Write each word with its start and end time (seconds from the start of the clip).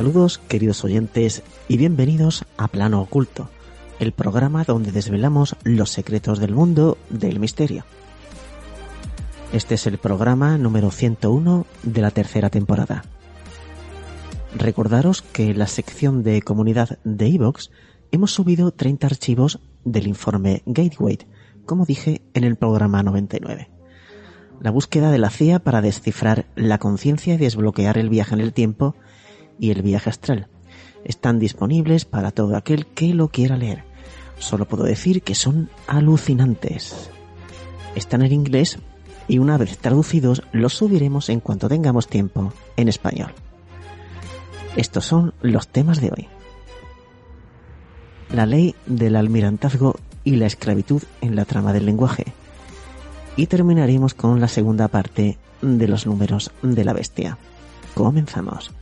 Saludos 0.00 0.38
queridos 0.38 0.82
oyentes 0.82 1.42
y 1.68 1.76
bienvenidos 1.76 2.46
a 2.56 2.68
Plano 2.68 3.02
Oculto, 3.02 3.50
el 3.98 4.12
programa 4.12 4.64
donde 4.64 4.92
desvelamos 4.92 5.56
los 5.62 5.90
secretos 5.90 6.38
del 6.38 6.54
mundo 6.54 6.96
del 7.10 7.38
misterio. 7.38 7.84
Este 9.52 9.74
es 9.74 9.86
el 9.86 9.98
programa 9.98 10.56
número 10.56 10.90
101 10.90 11.66
de 11.82 12.00
la 12.00 12.10
tercera 12.12 12.48
temporada. 12.48 13.04
Recordaros 14.56 15.20
que 15.20 15.50
en 15.50 15.58
la 15.58 15.66
sección 15.66 16.22
de 16.22 16.40
comunidad 16.40 16.98
de 17.04 17.28
iVox 17.28 17.70
hemos 18.10 18.32
subido 18.32 18.70
30 18.70 19.06
archivos 19.06 19.60
del 19.84 20.06
informe 20.06 20.62
Gateway, 20.64 21.18
como 21.66 21.84
dije 21.84 22.22
en 22.32 22.44
el 22.44 22.56
programa 22.56 23.02
99. 23.02 23.68
La 24.62 24.70
búsqueda 24.70 25.10
de 25.10 25.18
la 25.18 25.28
CIA 25.28 25.58
para 25.58 25.82
descifrar 25.82 26.46
la 26.56 26.78
conciencia 26.78 27.34
y 27.34 27.36
desbloquear 27.36 27.98
el 27.98 28.08
viaje 28.08 28.34
en 28.34 28.40
el 28.40 28.54
tiempo 28.54 28.96
y 29.60 29.70
el 29.70 29.82
viaje 29.82 30.10
astral. 30.10 30.48
Están 31.04 31.38
disponibles 31.38 32.04
para 32.04 32.32
todo 32.32 32.56
aquel 32.56 32.86
que 32.86 33.14
lo 33.14 33.28
quiera 33.28 33.56
leer. 33.56 33.84
Solo 34.38 34.66
puedo 34.66 34.84
decir 34.84 35.22
que 35.22 35.34
son 35.34 35.70
alucinantes. 35.86 37.10
Están 37.94 38.22
en 38.22 38.32
inglés 38.32 38.78
y 39.28 39.38
una 39.38 39.58
vez 39.58 39.78
traducidos 39.78 40.42
los 40.52 40.74
subiremos 40.74 41.28
en 41.28 41.40
cuanto 41.40 41.68
tengamos 41.68 42.08
tiempo 42.08 42.52
en 42.76 42.88
español. 42.88 43.32
Estos 44.76 45.04
son 45.04 45.34
los 45.42 45.68
temas 45.68 46.00
de 46.00 46.10
hoy. 46.10 46.28
La 48.32 48.46
ley 48.46 48.74
del 48.86 49.16
almirantazgo 49.16 49.96
y 50.24 50.36
la 50.36 50.46
esclavitud 50.46 51.02
en 51.20 51.36
la 51.36 51.44
trama 51.44 51.72
del 51.72 51.86
lenguaje. 51.86 52.26
Y 53.36 53.46
terminaremos 53.46 54.14
con 54.14 54.40
la 54.40 54.48
segunda 54.48 54.88
parte 54.88 55.38
de 55.60 55.88
los 55.88 56.06
números 56.06 56.50
de 56.62 56.84
la 56.84 56.92
bestia. 56.92 57.38
Comenzamos. 57.94 58.72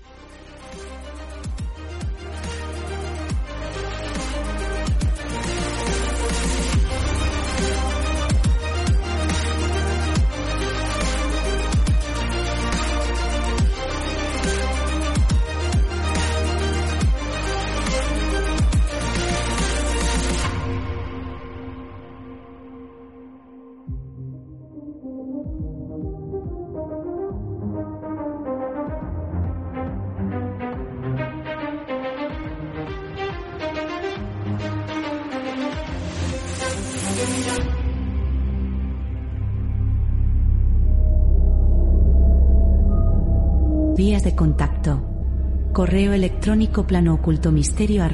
Correo 45.98 46.12
electrónico 46.12 46.86
planoocultomisterio. 46.86 48.04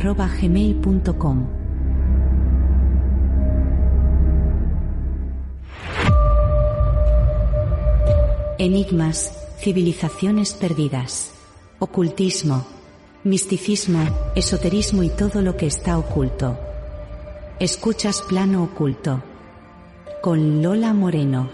Enigmas, 8.59 9.33
civilizaciones 9.59 10.55
perdidas, 10.55 11.35
ocultismo, 11.79 12.65
misticismo, 13.23 14.33
esoterismo 14.35 15.03
y 15.03 15.11
todo 15.11 15.43
lo 15.43 15.59
que 15.59 15.67
está 15.67 15.99
oculto. 15.99 16.59
Escuchas 17.61 18.23
Plano 18.23 18.63
Oculto 18.63 19.23
con 20.23 20.63
Lola 20.63 20.95
Moreno. 20.95 21.51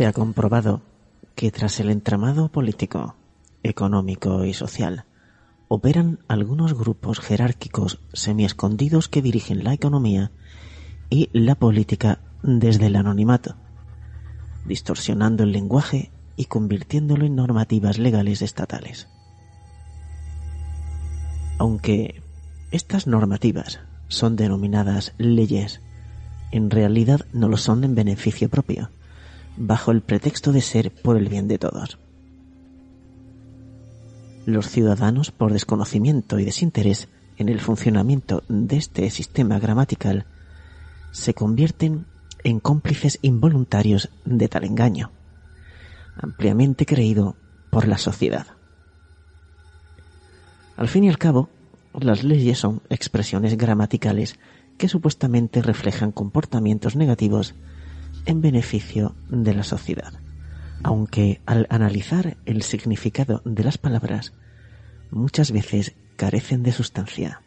Se 0.00 0.06
ha 0.06 0.14
comprobado 0.14 0.80
que 1.34 1.50
tras 1.50 1.78
el 1.78 1.90
entramado 1.90 2.48
político, 2.48 3.16
económico 3.62 4.46
y 4.46 4.54
social, 4.54 5.04
operan 5.68 6.20
algunos 6.26 6.72
grupos 6.72 7.20
jerárquicos 7.20 8.00
semiescondidos 8.14 9.10
que 9.10 9.20
dirigen 9.20 9.62
la 9.62 9.74
economía 9.74 10.30
y 11.10 11.28
la 11.34 11.54
política 11.54 12.20
desde 12.42 12.86
el 12.86 12.96
anonimato, 12.96 13.56
distorsionando 14.64 15.42
el 15.42 15.52
lenguaje 15.52 16.10
y 16.34 16.46
convirtiéndolo 16.46 17.26
en 17.26 17.36
normativas 17.36 17.98
legales 17.98 18.40
estatales. 18.40 19.06
Aunque 21.58 22.22
estas 22.70 23.06
normativas 23.06 23.80
son 24.08 24.36
denominadas 24.36 25.12
leyes, 25.18 25.82
en 26.52 26.70
realidad 26.70 27.26
no 27.34 27.50
lo 27.50 27.58
son 27.58 27.84
en 27.84 27.94
beneficio 27.94 28.48
propio 28.48 28.88
bajo 29.60 29.90
el 29.90 30.00
pretexto 30.00 30.52
de 30.52 30.62
ser 30.62 30.90
por 30.90 31.18
el 31.18 31.28
bien 31.28 31.46
de 31.46 31.58
todos. 31.58 31.98
Los 34.46 34.70
ciudadanos, 34.70 35.30
por 35.32 35.52
desconocimiento 35.52 36.38
y 36.38 36.46
desinterés 36.46 37.08
en 37.36 37.50
el 37.50 37.60
funcionamiento 37.60 38.42
de 38.48 38.78
este 38.78 39.10
sistema 39.10 39.58
gramatical, 39.58 40.24
se 41.12 41.34
convierten 41.34 42.06
en 42.42 42.58
cómplices 42.58 43.18
involuntarios 43.20 44.08
de 44.24 44.48
tal 44.48 44.64
engaño, 44.64 45.10
ampliamente 46.16 46.86
creído 46.86 47.36
por 47.68 47.86
la 47.86 47.98
sociedad. 47.98 48.46
Al 50.78 50.88
fin 50.88 51.04
y 51.04 51.10
al 51.10 51.18
cabo, 51.18 51.50
las 51.92 52.24
leyes 52.24 52.58
son 52.58 52.80
expresiones 52.88 53.58
gramaticales 53.58 54.38
que 54.78 54.88
supuestamente 54.88 55.60
reflejan 55.60 56.12
comportamientos 56.12 56.96
negativos 56.96 57.54
en 58.26 58.40
beneficio 58.40 59.14
de 59.28 59.54
la 59.54 59.62
sociedad, 59.62 60.12
aunque 60.82 61.40
al 61.46 61.66
analizar 61.70 62.36
el 62.46 62.62
significado 62.62 63.42
de 63.44 63.64
las 63.64 63.78
palabras 63.78 64.32
muchas 65.10 65.52
veces 65.52 65.94
carecen 66.16 66.62
de 66.62 66.72
sustancia. 66.72 67.42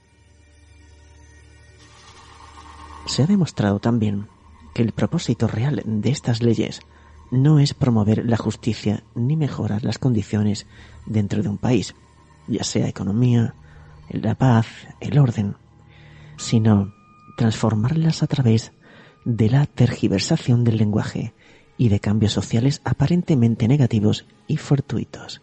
Se 3.05 3.23
ha 3.23 3.27
demostrado 3.27 3.79
también 3.79 4.27
que 4.73 4.81
el 4.81 4.91
propósito 4.91 5.47
real 5.47 5.83
de 5.85 6.09
estas 6.09 6.41
leyes 6.41 6.81
no 7.31 7.59
es 7.59 7.73
promover 7.73 8.25
la 8.25 8.37
justicia 8.37 9.03
ni 9.15 9.35
mejorar 9.35 9.83
las 9.83 9.97
condiciones 9.97 10.67
dentro 11.05 11.43
de 11.43 11.49
un 11.49 11.57
país, 11.57 11.95
ya 12.47 12.63
sea 12.63 12.87
economía, 12.87 13.55
la 14.09 14.35
paz, 14.35 14.67
el 14.99 15.17
orden, 15.17 15.55
sino 16.37 16.93
transformarlas 17.37 18.23
a 18.23 18.27
través 18.27 18.71
de 19.25 19.49
la 19.49 19.65
tergiversación 19.65 20.63
del 20.63 20.77
lenguaje 20.77 21.33
y 21.77 21.89
de 21.89 21.99
cambios 21.99 22.33
sociales 22.33 22.81
aparentemente 22.83 23.67
negativos 23.67 24.25
y 24.47 24.57
fortuitos, 24.57 25.41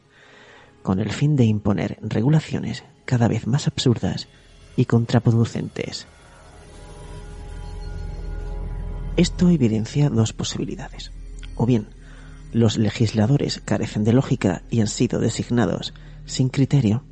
con 0.82 1.00
el 1.00 1.10
fin 1.12 1.36
de 1.36 1.44
imponer 1.44 1.98
regulaciones 2.02 2.84
cada 3.04 3.28
vez 3.28 3.46
más 3.46 3.66
absurdas 3.66 4.28
y 4.76 4.84
contraproducentes. 4.84 6.06
Esto 9.16 9.50
evidencia 9.50 10.08
dos 10.08 10.32
posibilidades. 10.32 11.12
O 11.56 11.66
bien, 11.66 11.88
los 12.52 12.78
legisladores 12.78 13.60
carecen 13.60 14.04
de 14.04 14.12
lógica 14.12 14.62
y 14.70 14.80
han 14.80 14.86
sido 14.86 15.20
designados 15.20 15.92
sin 16.24 16.48
criterio, 16.48 17.04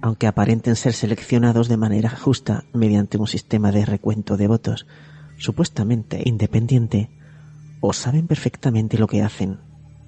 aunque 0.00 0.26
aparenten 0.26 0.76
ser 0.76 0.92
seleccionados 0.92 1.68
de 1.68 1.76
manera 1.76 2.10
justa 2.10 2.64
mediante 2.72 3.18
un 3.18 3.26
sistema 3.26 3.72
de 3.72 3.84
recuento 3.84 4.36
de 4.36 4.46
votos 4.46 4.86
supuestamente 5.44 6.22
independiente, 6.24 7.10
o 7.80 7.92
saben 7.92 8.26
perfectamente 8.26 8.96
lo 8.96 9.06
que 9.06 9.22
hacen 9.22 9.58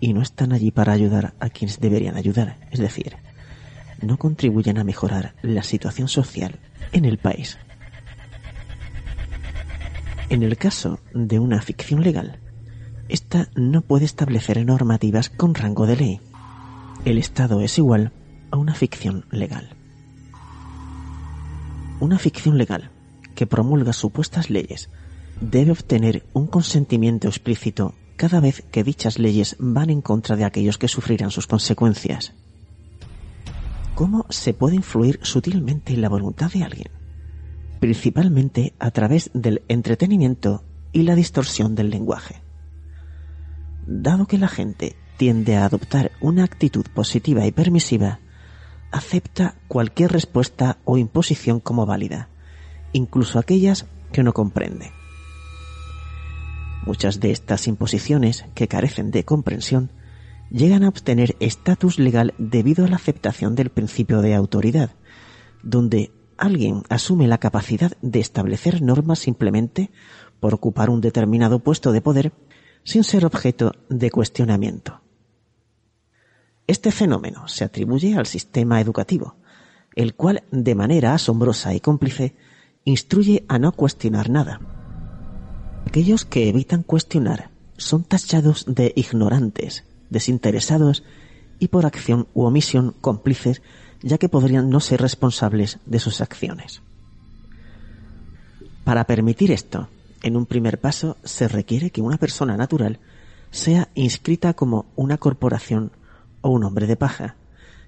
y 0.00 0.14
no 0.14 0.22
están 0.22 0.52
allí 0.52 0.70
para 0.70 0.92
ayudar 0.92 1.34
a 1.40 1.50
quienes 1.50 1.78
deberían 1.78 2.16
ayudar, 2.16 2.58
es 2.70 2.80
decir, 2.80 3.16
no 4.00 4.16
contribuyen 4.16 4.78
a 4.78 4.84
mejorar 4.84 5.34
la 5.42 5.62
situación 5.62 6.08
social 6.08 6.58
en 6.92 7.04
el 7.04 7.18
país. 7.18 7.58
En 10.30 10.42
el 10.42 10.56
caso 10.56 11.00
de 11.14 11.38
una 11.38 11.60
ficción 11.60 12.02
legal, 12.02 12.40
esta 13.08 13.48
no 13.54 13.82
puede 13.82 14.06
establecer 14.06 14.64
normativas 14.64 15.28
con 15.28 15.54
rango 15.54 15.86
de 15.86 15.96
ley. 15.96 16.20
El 17.04 17.18
Estado 17.18 17.60
es 17.60 17.76
igual 17.76 18.12
a 18.50 18.56
una 18.56 18.74
ficción 18.74 19.26
legal. 19.30 19.76
Una 22.00 22.18
ficción 22.18 22.56
legal 22.56 22.90
que 23.34 23.46
promulga 23.46 23.92
supuestas 23.92 24.50
leyes 24.50 24.90
debe 25.40 25.72
obtener 25.72 26.24
un 26.32 26.46
consentimiento 26.46 27.28
explícito 27.28 27.94
cada 28.16 28.40
vez 28.40 28.62
que 28.70 28.84
dichas 28.84 29.18
leyes 29.18 29.56
van 29.58 29.90
en 29.90 30.00
contra 30.00 30.36
de 30.36 30.44
aquellos 30.44 30.78
que 30.78 30.88
sufrirán 30.88 31.30
sus 31.30 31.46
consecuencias. 31.46 32.32
¿Cómo 33.94 34.26
se 34.30 34.54
puede 34.54 34.76
influir 34.76 35.20
sutilmente 35.22 35.92
en 35.92 36.02
la 36.02 36.08
voluntad 36.08 36.50
de 36.50 36.64
alguien? 36.64 36.90
Principalmente 37.80 38.74
a 38.78 38.90
través 38.90 39.30
del 39.34 39.62
entretenimiento 39.68 40.64
y 40.92 41.02
la 41.02 41.14
distorsión 41.14 41.74
del 41.74 41.90
lenguaje. 41.90 42.42
Dado 43.86 44.26
que 44.26 44.38
la 44.38 44.48
gente 44.48 44.96
tiende 45.16 45.56
a 45.56 45.64
adoptar 45.64 46.12
una 46.20 46.44
actitud 46.44 46.86
positiva 46.94 47.46
y 47.46 47.52
permisiva, 47.52 48.20
acepta 48.90 49.56
cualquier 49.68 50.12
respuesta 50.12 50.78
o 50.84 50.98
imposición 50.98 51.60
como 51.60 51.86
válida, 51.86 52.28
incluso 52.92 53.38
aquellas 53.38 53.86
que 54.12 54.22
no 54.22 54.32
comprende. 54.32 54.92
Muchas 56.86 57.18
de 57.18 57.32
estas 57.32 57.66
imposiciones, 57.66 58.44
que 58.54 58.68
carecen 58.68 59.10
de 59.10 59.24
comprensión, 59.24 59.90
llegan 60.50 60.84
a 60.84 60.88
obtener 60.88 61.34
estatus 61.40 61.98
legal 61.98 62.32
debido 62.38 62.84
a 62.84 62.88
la 62.88 62.94
aceptación 62.94 63.56
del 63.56 63.70
principio 63.70 64.22
de 64.22 64.36
autoridad, 64.36 64.90
donde 65.64 66.12
alguien 66.38 66.84
asume 66.88 67.26
la 67.26 67.38
capacidad 67.38 67.92
de 68.02 68.20
establecer 68.20 68.82
normas 68.82 69.18
simplemente 69.18 69.90
por 70.38 70.54
ocupar 70.54 70.88
un 70.88 71.00
determinado 71.00 71.58
puesto 71.58 71.90
de 71.90 72.00
poder 72.00 72.32
sin 72.84 73.02
ser 73.02 73.26
objeto 73.26 73.72
de 73.88 74.12
cuestionamiento. 74.12 75.00
Este 76.68 76.92
fenómeno 76.92 77.48
se 77.48 77.64
atribuye 77.64 78.16
al 78.16 78.26
sistema 78.26 78.80
educativo, 78.80 79.34
el 79.96 80.14
cual, 80.14 80.44
de 80.52 80.76
manera 80.76 81.14
asombrosa 81.14 81.74
y 81.74 81.80
cómplice, 81.80 82.36
instruye 82.84 83.44
a 83.48 83.58
no 83.58 83.72
cuestionar 83.72 84.30
nada, 84.30 84.75
Aquellos 85.86 86.24
que 86.24 86.48
evitan 86.48 86.82
cuestionar 86.82 87.50
son 87.78 88.04
tachados 88.04 88.64
de 88.68 88.92
ignorantes, 88.96 89.84
desinteresados 90.10 91.04
y 91.58 91.68
por 91.68 91.86
acción 91.86 92.26
u 92.34 92.42
omisión 92.42 92.94
cómplices, 93.00 93.62
ya 94.02 94.18
que 94.18 94.28
podrían 94.28 94.68
no 94.68 94.80
ser 94.80 95.00
responsables 95.00 95.78
de 95.86 95.98
sus 95.98 96.20
acciones. 96.20 96.82
Para 98.84 99.04
permitir 99.04 99.50
esto, 99.52 99.88
en 100.22 100.36
un 100.36 100.46
primer 100.46 100.80
paso 100.80 101.16
se 101.24 101.48
requiere 101.48 101.90
que 101.90 102.02
una 102.02 102.18
persona 102.18 102.56
natural 102.56 102.98
sea 103.50 103.88
inscrita 103.94 104.54
como 104.54 104.86
una 104.96 105.18
corporación 105.18 105.92
o 106.40 106.50
un 106.50 106.64
hombre 106.64 106.86
de 106.86 106.96
paja 106.96 107.36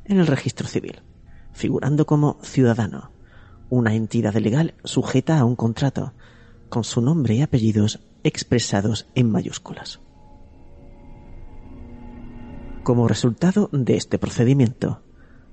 en 0.05 0.19
el 0.19 0.27
registro 0.27 0.67
civil, 0.67 1.03
figurando 1.53 2.07
como 2.07 2.39
ciudadano, 2.43 3.11
una 3.71 3.95
entidad 3.95 4.35
legal 4.37 4.75
sujeta 4.85 5.39
a 5.39 5.45
un 5.45 5.57
contrato, 5.57 6.13
con 6.69 6.85
su 6.85 7.01
nombre 7.01 7.35
y 7.35 7.43
apellidos 7.43 8.01
expresados 8.25 9.07
en 9.15 9.31
mayúsculas. 9.31 10.01
Como 12.83 13.09
resultado 13.09 13.69
de 13.73 13.97
este 13.97 14.19
procedimiento, 14.19 15.03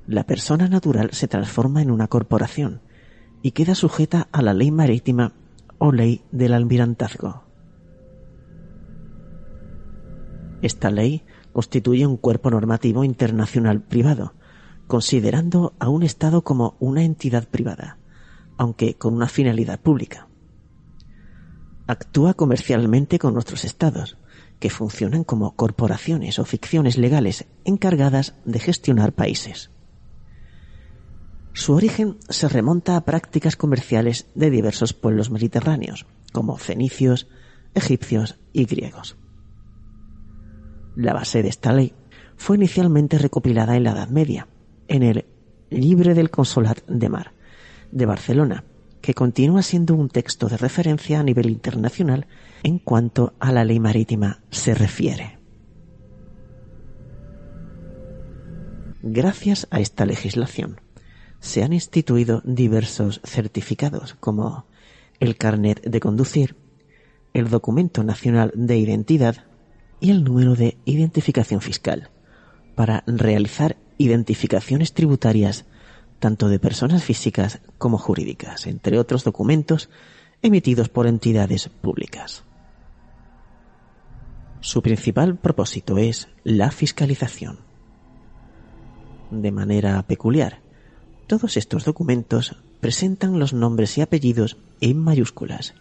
la 0.08 0.26
persona 0.26 0.68
natural 0.68 1.10
se 1.12 1.28
transforma 1.28 1.82
en 1.82 1.92
una 1.92 2.08
corporación 2.08 2.82
y 3.42 3.52
queda 3.52 3.76
sujeta 3.76 4.28
a 4.32 4.42
la 4.42 4.54
ley 4.54 4.72
marítima 4.72 5.34
o 5.78 5.92
ley 5.92 6.24
del 6.32 6.54
almirantazgo. 6.54 7.44
Esta 10.62 10.90
ley 10.90 11.24
constituye 11.52 12.08
un 12.08 12.18
cuerpo 12.18 12.50
normativo 12.50 13.04
internacional 13.04 13.82
privado, 13.82 14.34
considerando 14.88 15.74
a 15.80 15.90
un 15.90 16.04
Estado 16.04 16.44
como 16.44 16.76
una 16.80 17.04
entidad 17.04 17.48
privada, 17.48 17.98
aunque 18.58 18.96
con 18.96 19.14
una 19.14 19.28
finalidad 19.28 19.80
pública 19.80 20.28
actúa 21.88 22.34
comercialmente 22.34 23.20
con 23.20 23.34
nuestros 23.34 23.64
estados, 23.66 24.18
que 24.60 24.70
funcionan 24.70 25.24
como 25.24 25.56
corporaciones 25.56 26.40
o 26.40 26.46
ficciones 26.46 26.98
legales 26.98 27.46
encargadas 27.64 28.36
de 28.46 28.60
gestionar 28.60 29.14
países. 29.14 29.72
Su 31.54 31.74
origen 31.74 32.18
se 32.30 32.50
remonta 32.50 32.98
a 32.98 33.06
prácticas 33.06 33.56
comerciales 33.56 34.28
de 34.36 34.50
diversos 34.50 34.94
pueblos 34.94 35.30
mediterráneos, 35.30 36.06
como 36.34 36.58
fenicios, 36.58 37.28
egipcios 37.74 38.38
y 38.52 38.66
griegos. 38.66 39.18
La 40.96 41.14
base 41.14 41.44
de 41.44 41.50
esta 41.50 41.72
ley 41.72 41.94
fue 42.36 42.58
inicialmente 42.58 43.18
recopilada 43.18 43.76
en 43.78 43.84
la 43.84 43.92
Edad 43.92 44.10
Media, 44.10 44.48
en 44.88 45.04
el 45.04 45.26
Libre 45.70 46.14
del 46.14 46.30
Consolat 46.30 46.86
de 46.88 47.10
Mar, 47.10 47.34
de 47.92 48.06
Barcelona, 48.06 48.64
que 49.06 49.14
continúa 49.14 49.62
siendo 49.62 49.94
un 49.94 50.10
texto 50.10 50.50
de 50.50 50.58
referencia 50.58 51.20
a 51.20 51.24
nivel 51.24 51.52
internacional 51.52 52.26
en 52.64 52.80
cuanto 52.80 53.36
a 53.40 53.52
la 53.52 53.64
ley 53.64 53.80
marítima 53.80 54.42
se 54.50 54.74
refiere. 54.74 55.38
Gracias 59.04 59.68
a 59.70 59.80
esta 59.80 60.08
legislación, 60.08 60.82
se 61.40 61.62
han 61.62 61.72
instituido 61.72 62.42
diversos 62.46 63.22
certificados 63.24 64.16
como 64.16 64.66
el 65.20 65.38
carnet 65.38 65.84
de 65.84 66.00
conducir, 66.00 66.56
el 67.36 67.52
documento 67.52 68.04
nacional 68.04 68.52
de 68.56 68.80
identidad 68.80 69.46
y 70.00 70.10
el 70.10 70.24
número 70.24 70.56
de 70.56 70.80
identificación 70.86 71.62
fiscal 71.62 72.10
para 72.74 73.04
realizar 73.06 73.78
identificaciones 74.00 74.94
tributarias 74.94 75.66
tanto 76.20 76.50
de 76.50 76.60
personas 76.60 77.04
físicas 77.04 77.60
como 77.78 77.98
jurídicas, 77.98 78.68
entre 78.68 79.00
otros 79.00 79.24
documentos 79.24 79.90
emitidos 80.42 80.90
por 80.90 81.08
entidades 81.08 81.70
públicas. 81.70 82.44
Su 84.62 84.82
principal 84.82 85.38
propósito 85.38 85.98
es 85.98 86.28
la 86.44 86.72
fiscalización. 86.72 87.60
De 89.32 89.52
manera 89.52 90.02
peculiar, 90.04 90.60
todos 91.28 91.58
estos 91.58 91.86
documentos 91.86 92.56
presentan 92.80 93.40
los 93.40 93.54
nombres 93.54 93.98
y 93.98 94.02
apellidos 94.02 94.58
en 94.82 95.00
mayúsculas. 95.00 95.74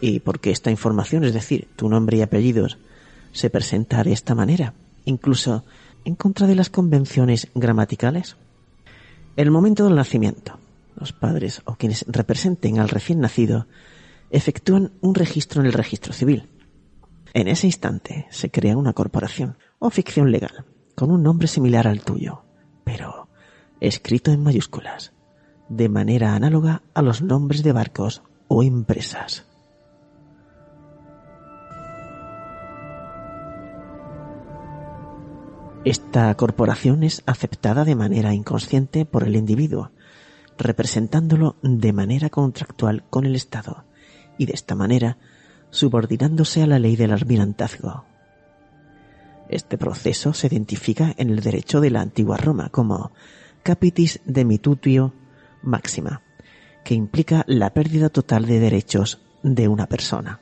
¿Y 0.00 0.20
porque 0.20 0.50
esta 0.50 0.70
información, 0.70 1.24
es 1.24 1.34
decir, 1.34 1.68
tu 1.76 1.88
nombre 1.88 2.18
y 2.18 2.22
apellidos, 2.22 2.78
se 3.32 3.50
presenta 3.50 4.02
de 4.04 4.12
esta 4.12 4.34
manera, 4.34 4.74
incluso 5.04 5.64
en 6.04 6.14
contra 6.14 6.46
de 6.46 6.54
las 6.54 6.70
convenciones 6.70 7.48
gramaticales? 7.54 8.36
El 9.36 9.50
momento 9.50 9.84
del 9.84 9.96
nacimiento. 9.96 10.58
Los 10.98 11.12
padres 11.12 11.60
o 11.66 11.74
quienes 11.74 12.06
representen 12.08 12.78
al 12.78 12.88
recién 12.88 13.20
nacido 13.20 13.66
efectúan 14.30 14.92
un 15.02 15.14
registro 15.14 15.60
en 15.60 15.66
el 15.66 15.74
registro 15.74 16.14
civil. 16.14 16.48
En 17.34 17.46
ese 17.48 17.66
instante 17.66 18.26
se 18.30 18.50
crea 18.50 18.78
una 18.78 18.94
corporación 18.94 19.58
o 19.78 19.90
ficción 19.90 20.32
legal 20.32 20.64
con 20.94 21.10
un 21.10 21.22
nombre 21.22 21.48
similar 21.48 21.86
al 21.86 22.00
tuyo, 22.00 22.44
pero 22.82 23.28
escrito 23.78 24.32
en 24.32 24.42
mayúsculas, 24.42 25.12
de 25.68 25.90
manera 25.90 26.34
análoga 26.34 26.82
a 26.94 27.02
los 27.02 27.20
nombres 27.20 27.62
de 27.62 27.72
barcos 27.72 28.22
o 28.48 28.62
empresas. 28.62 29.45
Esta 35.86 36.34
corporación 36.34 37.04
es 37.04 37.22
aceptada 37.26 37.84
de 37.84 37.94
manera 37.94 38.34
inconsciente 38.34 39.04
por 39.04 39.22
el 39.22 39.36
individuo, 39.36 39.92
representándolo 40.58 41.54
de 41.62 41.92
manera 41.92 42.28
contractual 42.28 43.04
con 43.08 43.24
el 43.24 43.36
Estado 43.36 43.84
y 44.36 44.46
de 44.46 44.54
esta 44.54 44.74
manera 44.74 45.16
subordinándose 45.70 46.64
a 46.64 46.66
la 46.66 46.80
ley 46.80 46.96
del 46.96 47.12
almirantazgo. 47.12 48.04
Este 49.48 49.78
proceso 49.78 50.32
se 50.32 50.48
identifica 50.48 51.14
en 51.18 51.30
el 51.30 51.38
derecho 51.38 51.80
de 51.80 51.90
la 51.90 52.00
antigua 52.00 52.36
Roma 52.36 52.68
como 52.70 53.12
capitis 53.62 54.18
demitutio 54.24 55.14
máxima, 55.62 56.20
que 56.84 56.94
implica 56.94 57.44
la 57.46 57.72
pérdida 57.72 58.08
total 58.08 58.46
de 58.46 58.58
derechos 58.58 59.20
de 59.44 59.68
una 59.68 59.86
persona. 59.86 60.40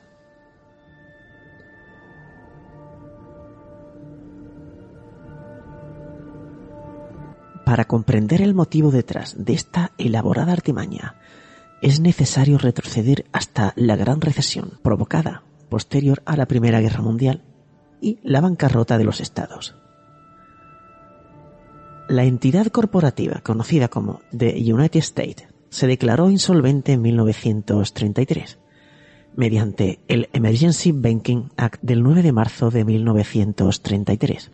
Para 7.65 7.85
comprender 7.85 8.41
el 8.41 8.53
motivo 8.53 8.91
detrás 8.91 9.35
de 9.43 9.53
esta 9.53 9.91
elaborada 9.97 10.53
artimaña, 10.53 11.15
es 11.81 11.99
necesario 11.99 12.57
retroceder 12.57 13.25
hasta 13.31 13.73
la 13.75 13.95
gran 13.95 14.21
recesión 14.21 14.79
provocada 14.83 15.43
posterior 15.67 16.21
a 16.25 16.37
la 16.37 16.45
Primera 16.45 16.79
Guerra 16.79 17.01
Mundial 17.01 17.43
y 18.01 18.19
la 18.23 18.39
bancarrota 18.39 18.97
de 18.97 19.03
los 19.03 19.19
estados. 19.19 19.75
La 22.07 22.23
entidad 22.23 22.67
corporativa 22.67 23.41
conocida 23.43 23.87
como 23.87 24.21
The 24.35 24.55
United 24.71 24.99
States 24.99 25.47
se 25.69 25.87
declaró 25.87 26.29
insolvente 26.29 26.93
en 26.93 27.01
1933 27.01 28.59
mediante 29.35 29.99
el 30.07 30.29
Emergency 30.33 30.91
Banking 30.91 31.49
Act 31.57 31.81
del 31.81 32.03
9 32.03 32.21
de 32.21 32.31
marzo 32.31 32.69
de 32.69 32.85
1933. 32.85 34.51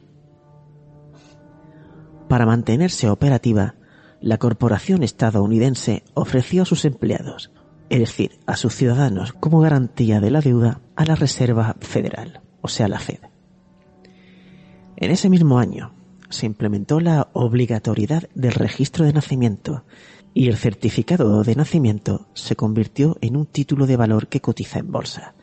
Para 2.31 2.45
mantenerse 2.45 3.09
operativa, 3.09 3.75
la 4.21 4.37
corporación 4.37 5.03
estadounidense 5.03 6.05
ofreció 6.13 6.61
a 6.61 6.65
sus 6.65 6.85
empleados, 6.85 7.51
es 7.89 7.99
decir, 7.99 8.39
a 8.45 8.55
sus 8.55 8.73
ciudadanos, 8.73 9.33
como 9.33 9.59
garantía 9.59 10.21
de 10.21 10.31
la 10.31 10.39
deuda 10.39 10.79
a 10.95 11.03
la 11.03 11.15
Reserva 11.15 11.75
Federal, 11.81 12.39
o 12.61 12.69
sea, 12.69 12.87
la 12.87 12.99
Fed. 12.99 13.19
En 14.95 15.11
ese 15.11 15.29
mismo 15.29 15.59
año, 15.59 15.93
se 16.29 16.45
implementó 16.45 17.01
la 17.01 17.27
obligatoriedad 17.33 18.29
del 18.33 18.53
registro 18.53 19.03
de 19.03 19.11
nacimiento 19.11 19.83
y 20.33 20.47
el 20.47 20.55
certificado 20.55 21.43
de 21.43 21.55
nacimiento 21.55 22.29
se 22.33 22.55
convirtió 22.55 23.17
en 23.19 23.35
un 23.35 23.45
título 23.45 23.87
de 23.87 23.97
valor 23.97 24.29
que 24.29 24.39
cotiza 24.39 24.79
en 24.79 24.89
bolsa, 24.89 25.35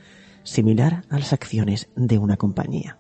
similar 0.43 1.05
a 1.11 1.19
las 1.19 1.35
acciones 1.35 1.91
de 1.97 2.17
una 2.17 2.39
compañía. 2.39 2.97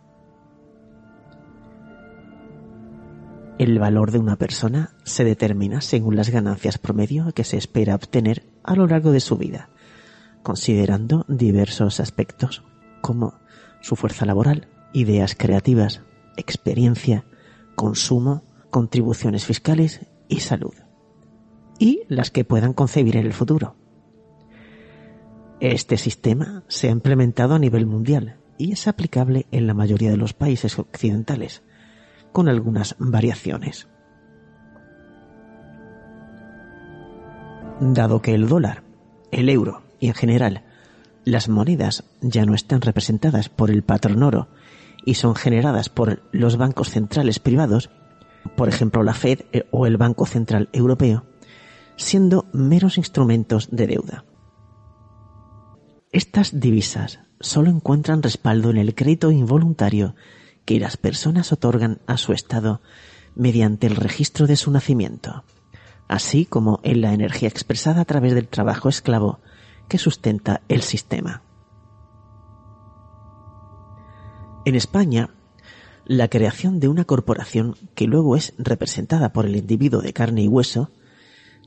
El 3.59 3.81
valor 3.81 4.13
de 4.13 4.21
una 4.21 4.37
persona 4.37 4.95
se 5.03 5.25
determina 5.25 5.81
según 5.81 6.15
las 6.15 6.31
ganancias 6.31 6.79
promedio 6.79 7.33
que 7.33 7.43
se 7.43 7.57
espera 7.57 7.97
obtener 7.97 8.45
a 8.63 8.77
lo 8.77 8.87
largo 8.87 9.11
de 9.11 9.19
su 9.19 9.37
vida, 9.37 9.69
considerando 10.45 11.25
diversos 11.27 11.99
aspectos 11.99 12.63
como 13.01 13.41
su 13.81 13.97
fuerza 13.97 14.27
laboral, 14.27 14.69
ideas 14.93 15.35
creativas, 15.35 16.03
experiencia, 16.37 17.25
consumo, 17.75 18.45
contribuciones 18.71 19.45
fiscales 19.45 20.07
y 20.29 20.39
salud, 20.39 20.75
y 21.81 22.03
las 22.07 22.31
que 22.31 22.45
puedan 22.45 22.75
concebir 22.75 23.17
en 23.17 23.27
el 23.27 23.33
futuro. 23.33 23.75
Este 25.59 25.97
sistema 25.97 26.63
se 26.69 26.87
ha 26.87 26.93
implementado 26.93 27.57
a 27.57 27.59
nivel 27.59 27.87
mundial 27.87 28.37
y 28.57 28.71
es 28.71 28.87
aplicable 28.87 29.47
en 29.51 29.67
la 29.67 29.75
mayoría 29.75 30.11
de 30.11 30.17
los 30.17 30.33
países 30.33 30.79
occidentales, 30.79 31.65
con 32.39 32.49
algunas 32.49 32.95
variaciones. 33.01 33.89
Dado 37.81 38.23
que 38.23 38.33
el 38.33 38.47
dólar, 38.47 38.85
el 39.33 39.49
euro 39.49 39.83
y 39.99 40.07
en 40.07 40.15
general 40.15 40.63
las 41.25 41.49
monedas 41.49 42.05
ya 42.21 42.47
no 42.47 42.55
están 42.55 42.81
representadas 42.81 43.49
por 43.49 43.73
el 43.73 43.83
patrón 43.83 44.23
oro 44.23 44.47
y 45.05 45.15
son 45.15 45.35
generadas 45.35 45.89
por 45.89 46.23
los 46.31 46.57
bancos 46.57 46.91
centrales 46.91 47.41
privados, 47.41 47.91
por 48.57 48.69
ejemplo 48.69 49.03
la 49.03 49.15
Fed 49.15 49.41
eh, 49.51 49.65
o 49.73 49.87
el 49.87 49.97
Banco 49.97 50.25
Central 50.25 50.69
Europeo, 50.73 51.25
siendo 51.97 52.47
meros 52.53 52.99
instrumentos 52.99 53.69
de 53.73 53.89
deuda. 53.89 54.25
Estas 56.13 56.61
divisas 56.61 57.19
solo 57.41 57.69
encuentran 57.69 58.23
respaldo 58.23 58.71
en 58.71 58.77
el 58.77 58.95
crédito 58.95 59.33
involuntario 59.33 60.15
que 60.69 60.79
las 60.79 60.99
personas 60.99 61.51
otorgan 61.51 62.03
a 62.07 62.19
su 62.19 62.35
Estado 62.35 62.83
mediante 63.35 63.87
el 63.87 63.97
registro 63.97 64.47
de 64.47 64.55
su 64.55 64.71
nacimiento, 64.71 65.43
así 66.09 66.45
como 66.45 66.81
en 66.83 67.01
la 67.01 67.15
energía 67.15 67.49
expresada 67.49 68.03
a 68.03 68.05
través 68.05 68.35
del 68.35 68.49
trabajo 68.49 68.91
esclavo 68.91 69.41
que 69.89 69.97
sustenta 69.97 70.61
el 70.69 70.83
sistema. 70.83 71.41
En 74.67 74.75
España, 74.75 75.31
la 76.05 76.29
creación 76.29 76.81
de 76.81 76.89
una 76.89 77.07
corporación 77.07 77.75
que 77.95 78.07
luego 78.07 78.37
es 78.37 78.53
representada 78.59 79.33
por 79.33 79.47
el 79.47 79.57
individuo 79.57 80.03
de 80.03 80.13
carne 80.13 80.43
y 80.43 80.49
hueso 80.49 80.91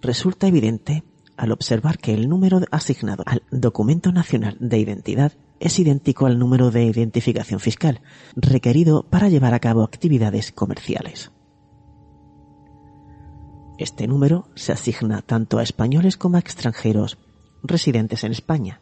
resulta 0.03 0.45
evidente 0.45 1.03
al 1.37 1.51
observar 1.51 1.97
que 1.97 2.13
el 2.13 2.29
número 2.29 2.61
asignado 2.71 3.23
al 3.25 3.43
documento 3.51 4.11
nacional 4.11 4.57
de 4.59 4.77
identidad 4.77 5.33
es 5.59 5.77
idéntico 5.79 6.25
al 6.25 6.39
número 6.39 6.71
de 6.71 6.85
identificación 6.85 7.59
fiscal 7.59 8.01
requerido 8.35 9.03
para 9.03 9.29
llevar 9.29 9.53
a 9.53 9.59
cabo 9.59 9.83
actividades 9.83 10.51
comerciales. 10.51 11.31
Este 13.77 14.07
número 14.07 14.47
se 14.55 14.71
asigna 14.71 15.21
tanto 15.21 15.57
a 15.57 15.63
españoles 15.63 16.17
como 16.17 16.37
a 16.37 16.39
extranjeros 16.39 17.17
residentes 17.63 18.23
en 18.23 18.31
España, 18.31 18.81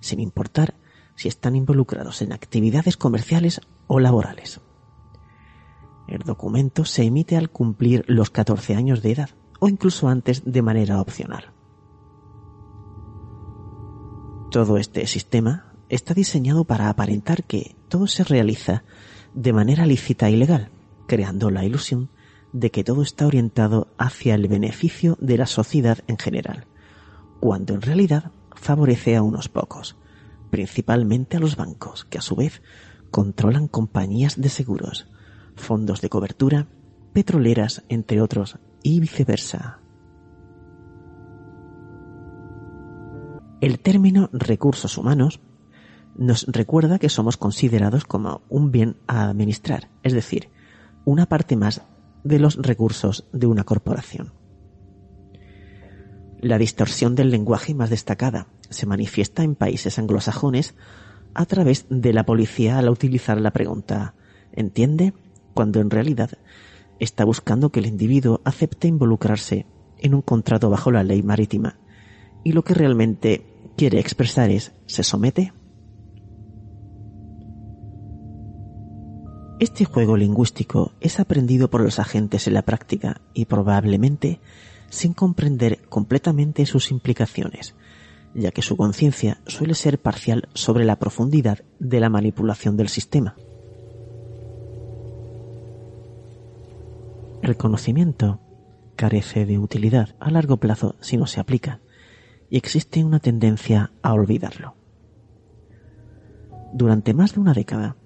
sin 0.00 0.20
importar 0.20 0.74
si 1.16 1.28
están 1.28 1.56
involucrados 1.56 2.22
en 2.22 2.32
actividades 2.32 2.96
comerciales 2.96 3.60
o 3.86 4.00
laborales. 4.00 4.60
El 6.08 6.20
documento 6.20 6.84
se 6.84 7.04
emite 7.04 7.36
al 7.36 7.50
cumplir 7.50 8.04
los 8.08 8.30
14 8.30 8.74
años 8.74 9.02
de 9.02 9.12
edad 9.12 9.30
o 9.58 9.68
incluso 9.68 10.08
antes 10.08 10.42
de 10.44 10.62
manera 10.62 11.00
opcional. 11.00 11.52
Todo 14.50 14.78
este 14.78 15.06
sistema 15.06 15.72
está 15.88 16.12
diseñado 16.12 16.64
para 16.64 16.88
aparentar 16.88 17.44
que 17.44 17.76
todo 17.88 18.08
se 18.08 18.24
realiza 18.24 18.82
de 19.32 19.52
manera 19.52 19.86
lícita 19.86 20.28
y 20.28 20.34
legal, 20.34 20.70
creando 21.06 21.50
la 21.50 21.64
ilusión 21.64 22.10
de 22.52 22.72
que 22.72 22.82
todo 22.82 23.02
está 23.02 23.28
orientado 23.28 23.94
hacia 23.96 24.34
el 24.34 24.48
beneficio 24.48 25.16
de 25.20 25.38
la 25.38 25.46
sociedad 25.46 25.98
en 26.08 26.18
general, 26.18 26.66
cuando 27.38 27.74
en 27.74 27.82
realidad 27.82 28.32
favorece 28.56 29.14
a 29.14 29.22
unos 29.22 29.48
pocos, 29.48 29.96
principalmente 30.50 31.36
a 31.36 31.40
los 31.40 31.54
bancos, 31.54 32.04
que 32.04 32.18
a 32.18 32.22
su 32.22 32.34
vez 32.34 32.60
controlan 33.12 33.68
compañías 33.68 34.40
de 34.40 34.48
seguros, 34.48 35.06
fondos 35.54 36.00
de 36.00 36.08
cobertura, 36.08 36.66
petroleras, 37.12 37.84
entre 37.88 38.20
otros, 38.20 38.58
y 38.82 38.98
viceversa. 38.98 39.79
El 43.60 43.78
término 43.78 44.30
recursos 44.32 44.96
humanos 44.96 45.40
nos 46.16 46.46
recuerda 46.46 46.98
que 46.98 47.10
somos 47.10 47.36
considerados 47.36 48.04
como 48.04 48.40
un 48.48 48.72
bien 48.72 48.96
a 49.06 49.28
administrar, 49.28 49.90
es 50.02 50.14
decir, 50.14 50.48
una 51.04 51.26
parte 51.26 51.56
más 51.56 51.82
de 52.24 52.38
los 52.38 52.56
recursos 52.56 53.26
de 53.32 53.46
una 53.46 53.64
corporación. 53.64 54.32
La 56.40 56.56
distorsión 56.56 57.14
del 57.14 57.30
lenguaje 57.30 57.74
más 57.74 57.90
destacada 57.90 58.46
se 58.70 58.86
manifiesta 58.86 59.42
en 59.42 59.54
países 59.54 59.98
anglosajones 59.98 60.74
a 61.34 61.44
través 61.44 61.84
de 61.90 62.14
la 62.14 62.24
policía 62.24 62.78
al 62.78 62.88
utilizar 62.88 63.38
la 63.38 63.50
pregunta 63.50 64.14
¿entiende? 64.52 65.12
cuando 65.52 65.80
en 65.80 65.90
realidad 65.90 66.30
está 66.98 67.26
buscando 67.26 67.70
que 67.70 67.80
el 67.80 67.86
individuo 67.86 68.40
acepte 68.44 68.88
involucrarse 68.88 69.66
en 69.98 70.14
un 70.14 70.22
contrato 70.22 70.70
bajo 70.70 70.90
la 70.90 71.04
ley 71.04 71.22
marítima 71.22 71.76
y 72.42 72.52
lo 72.52 72.64
que 72.64 72.74
realmente 72.74 73.49
quiere 73.80 73.98
expresar 73.98 74.50
es 74.50 74.74
¿se 74.84 75.02
somete? 75.02 75.54
Este 79.58 79.86
juego 79.86 80.18
lingüístico 80.18 80.92
es 81.00 81.18
aprendido 81.18 81.70
por 81.70 81.80
los 81.80 81.98
agentes 81.98 82.46
en 82.46 82.52
la 82.52 82.60
práctica 82.60 83.22
y 83.32 83.46
probablemente 83.46 84.38
sin 84.90 85.14
comprender 85.14 85.80
completamente 85.88 86.66
sus 86.66 86.90
implicaciones, 86.90 87.74
ya 88.34 88.50
que 88.50 88.60
su 88.60 88.76
conciencia 88.76 89.40
suele 89.46 89.74
ser 89.74 89.98
parcial 89.98 90.50
sobre 90.52 90.84
la 90.84 90.98
profundidad 90.98 91.60
de 91.78 92.00
la 92.00 92.10
manipulación 92.10 92.76
del 92.76 92.90
sistema. 92.90 93.34
El 97.40 97.56
conocimiento 97.56 98.40
carece 98.94 99.46
de 99.46 99.58
utilidad 99.58 100.16
a 100.20 100.30
largo 100.30 100.58
plazo 100.58 100.96
si 101.00 101.16
no 101.16 101.26
se 101.26 101.40
aplica, 101.40 101.80
y 102.50 102.56
existe 102.56 103.04
una 103.04 103.20
tendencia 103.20 103.92
a 104.02 104.12
olvidarlo. 104.12 104.74
Durante 106.72 107.14
más 107.14 107.34
de 107.34 107.40
una 107.40 107.54
década, 107.54 107.96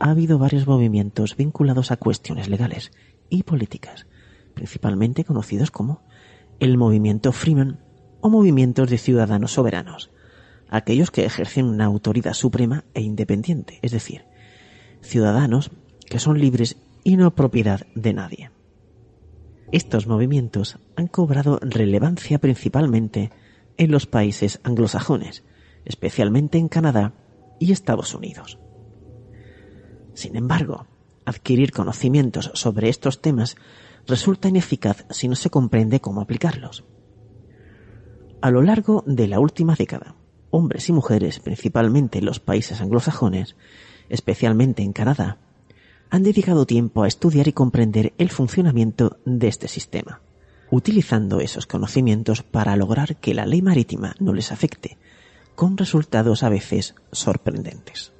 ha 0.00 0.10
habido 0.10 0.38
varios 0.38 0.66
movimientos 0.66 1.36
vinculados 1.36 1.92
a 1.92 1.96
cuestiones 1.96 2.48
legales 2.48 2.90
y 3.28 3.44
políticas, 3.44 4.06
principalmente 4.54 5.24
conocidos 5.24 5.70
como 5.70 6.02
el 6.58 6.76
movimiento 6.76 7.32
Freeman 7.32 7.80
o 8.20 8.28
movimientos 8.28 8.90
de 8.90 8.98
ciudadanos 8.98 9.52
soberanos, 9.52 10.10
aquellos 10.68 11.10
que 11.10 11.24
ejercen 11.24 11.66
una 11.66 11.84
autoridad 11.84 12.34
suprema 12.34 12.84
e 12.94 13.02
independiente, 13.02 13.78
es 13.82 13.92
decir, 13.92 14.24
ciudadanos 15.00 15.70
que 16.08 16.18
son 16.18 16.38
libres 16.38 16.76
y 17.04 17.16
no 17.16 17.34
propiedad 17.34 17.86
de 17.94 18.12
nadie. 18.12 18.50
Estos 19.70 20.06
movimientos 20.06 20.78
han 20.96 21.08
cobrado 21.08 21.58
relevancia 21.62 22.38
principalmente 22.38 23.30
en 23.76 23.90
los 23.90 24.06
países 24.06 24.60
anglosajones, 24.62 25.44
especialmente 25.84 26.58
en 26.58 26.68
Canadá 26.68 27.14
y 27.58 27.72
Estados 27.72 28.14
Unidos. 28.14 28.58
Sin 30.14 30.36
embargo, 30.36 30.86
adquirir 31.24 31.72
conocimientos 31.72 32.50
sobre 32.54 32.88
estos 32.88 33.20
temas 33.20 33.56
resulta 34.06 34.48
ineficaz 34.48 35.06
si 35.10 35.28
no 35.28 35.36
se 35.36 35.50
comprende 35.50 36.00
cómo 36.00 36.20
aplicarlos. 36.20 36.84
A 38.40 38.50
lo 38.50 38.62
largo 38.62 39.04
de 39.06 39.28
la 39.28 39.38
última 39.38 39.76
década, 39.76 40.16
hombres 40.50 40.88
y 40.88 40.92
mujeres, 40.92 41.38
principalmente 41.38 42.18
en 42.18 42.24
los 42.24 42.40
países 42.40 42.80
anglosajones, 42.80 43.56
especialmente 44.08 44.82
en 44.82 44.92
Canadá, 44.92 45.38
han 46.10 46.24
dedicado 46.24 46.66
tiempo 46.66 47.02
a 47.02 47.08
estudiar 47.08 47.48
y 47.48 47.52
comprender 47.52 48.12
el 48.18 48.30
funcionamiento 48.30 49.18
de 49.24 49.48
este 49.48 49.68
sistema, 49.68 50.20
utilizando 50.72 51.40
esos 51.40 51.66
conocimientos 51.66 52.42
para 52.42 52.74
lograr 52.76 53.16
que 53.16 53.34
la 53.34 53.44
ley 53.44 53.60
marítima 53.60 54.14
no 54.18 54.32
les 54.32 54.52
afecte, 54.52 54.96
con 55.54 55.76
resultados 55.76 56.42
a 56.42 56.48
veces 56.48 56.94
sorprendentes. 57.12 58.14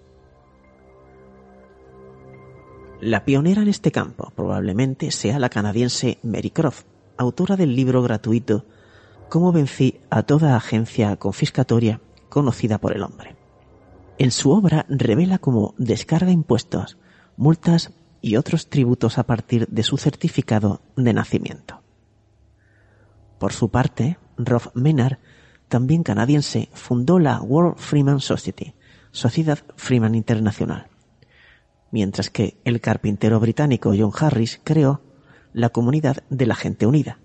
La 3.00 3.24
pionera 3.24 3.62
en 3.62 3.68
este 3.68 3.90
campo 3.90 4.34
probablemente 4.36 5.10
sea 5.12 5.38
la 5.38 5.48
canadiense 5.48 6.18
Mary 6.22 6.50
Croft, 6.50 6.84
autora 7.16 7.56
del 7.56 7.74
libro 7.74 8.02
gratuito 8.02 8.66
Cómo 9.30 9.50
vencí 9.50 10.00
a 10.10 10.22
toda 10.22 10.54
agencia 10.54 11.16
confiscatoria 11.16 12.02
conocida 12.28 12.76
por 12.76 12.94
el 12.94 13.02
hombre. 13.02 13.34
En 14.18 14.30
su 14.30 14.50
obra 14.50 14.84
revela 14.90 15.38
cómo 15.38 15.74
descarga 15.78 16.30
impuestos, 16.30 16.98
multas 17.38 17.92
y 18.20 18.36
otros 18.36 18.68
tributos 18.68 19.16
a 19.16 19.22
partir 19.22 19.66
de 19.68 19.82
su 19.82 19.96
certificado 19.96 20.82
de 20.96 21.14
nacimiento. 21.14 21.81
Por 23.42 23.52
su 23.52 23.70
parte, 23.70 24.18
Rolf 24.36 24.68
Menard, 24.74 25.18
también 25.66 26.04
canadiense, 26.04 26.68
fundó 26.74 27.18
la 27.18 27.42
World 27.42 27.76
Freeman 27.76 28.20
Society, 28.20 28.74
Sociedad 29.10 29.58
Freeman 29.74 30.14
Internacional, 30.14 30.86
mientras 31.90 32.30
que 32.30 32.60
el 32.62 32.80
carpintero 32.80 33.40
británico 33.40 33.94
John 33.98 34.12
Harris 34.16 34.60
creó 34.62 35.02
la 35.52 35.70
Comunidad 35.70 36.22
de 36.30 36.46
la 36.46 36.54
Gente 36.54 36.86
Unida. 36.86 37.18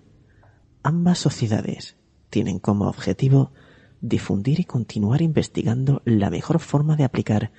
Ambas 0.82 1.20
sociedades 1.20 1.96
tienen 2.30 2.58
como 2.58 2.88
objetivo 2.88 3.52
difundir 4.00 4.58
y 4.58 4.64
continuar 4.64 5.22
investigando 5.22 6.02
la 6.04 6.30
mejor 6.30 6.58
forma 6.58 6.96
de 6.96 7.04
aplicar 7.04 7.52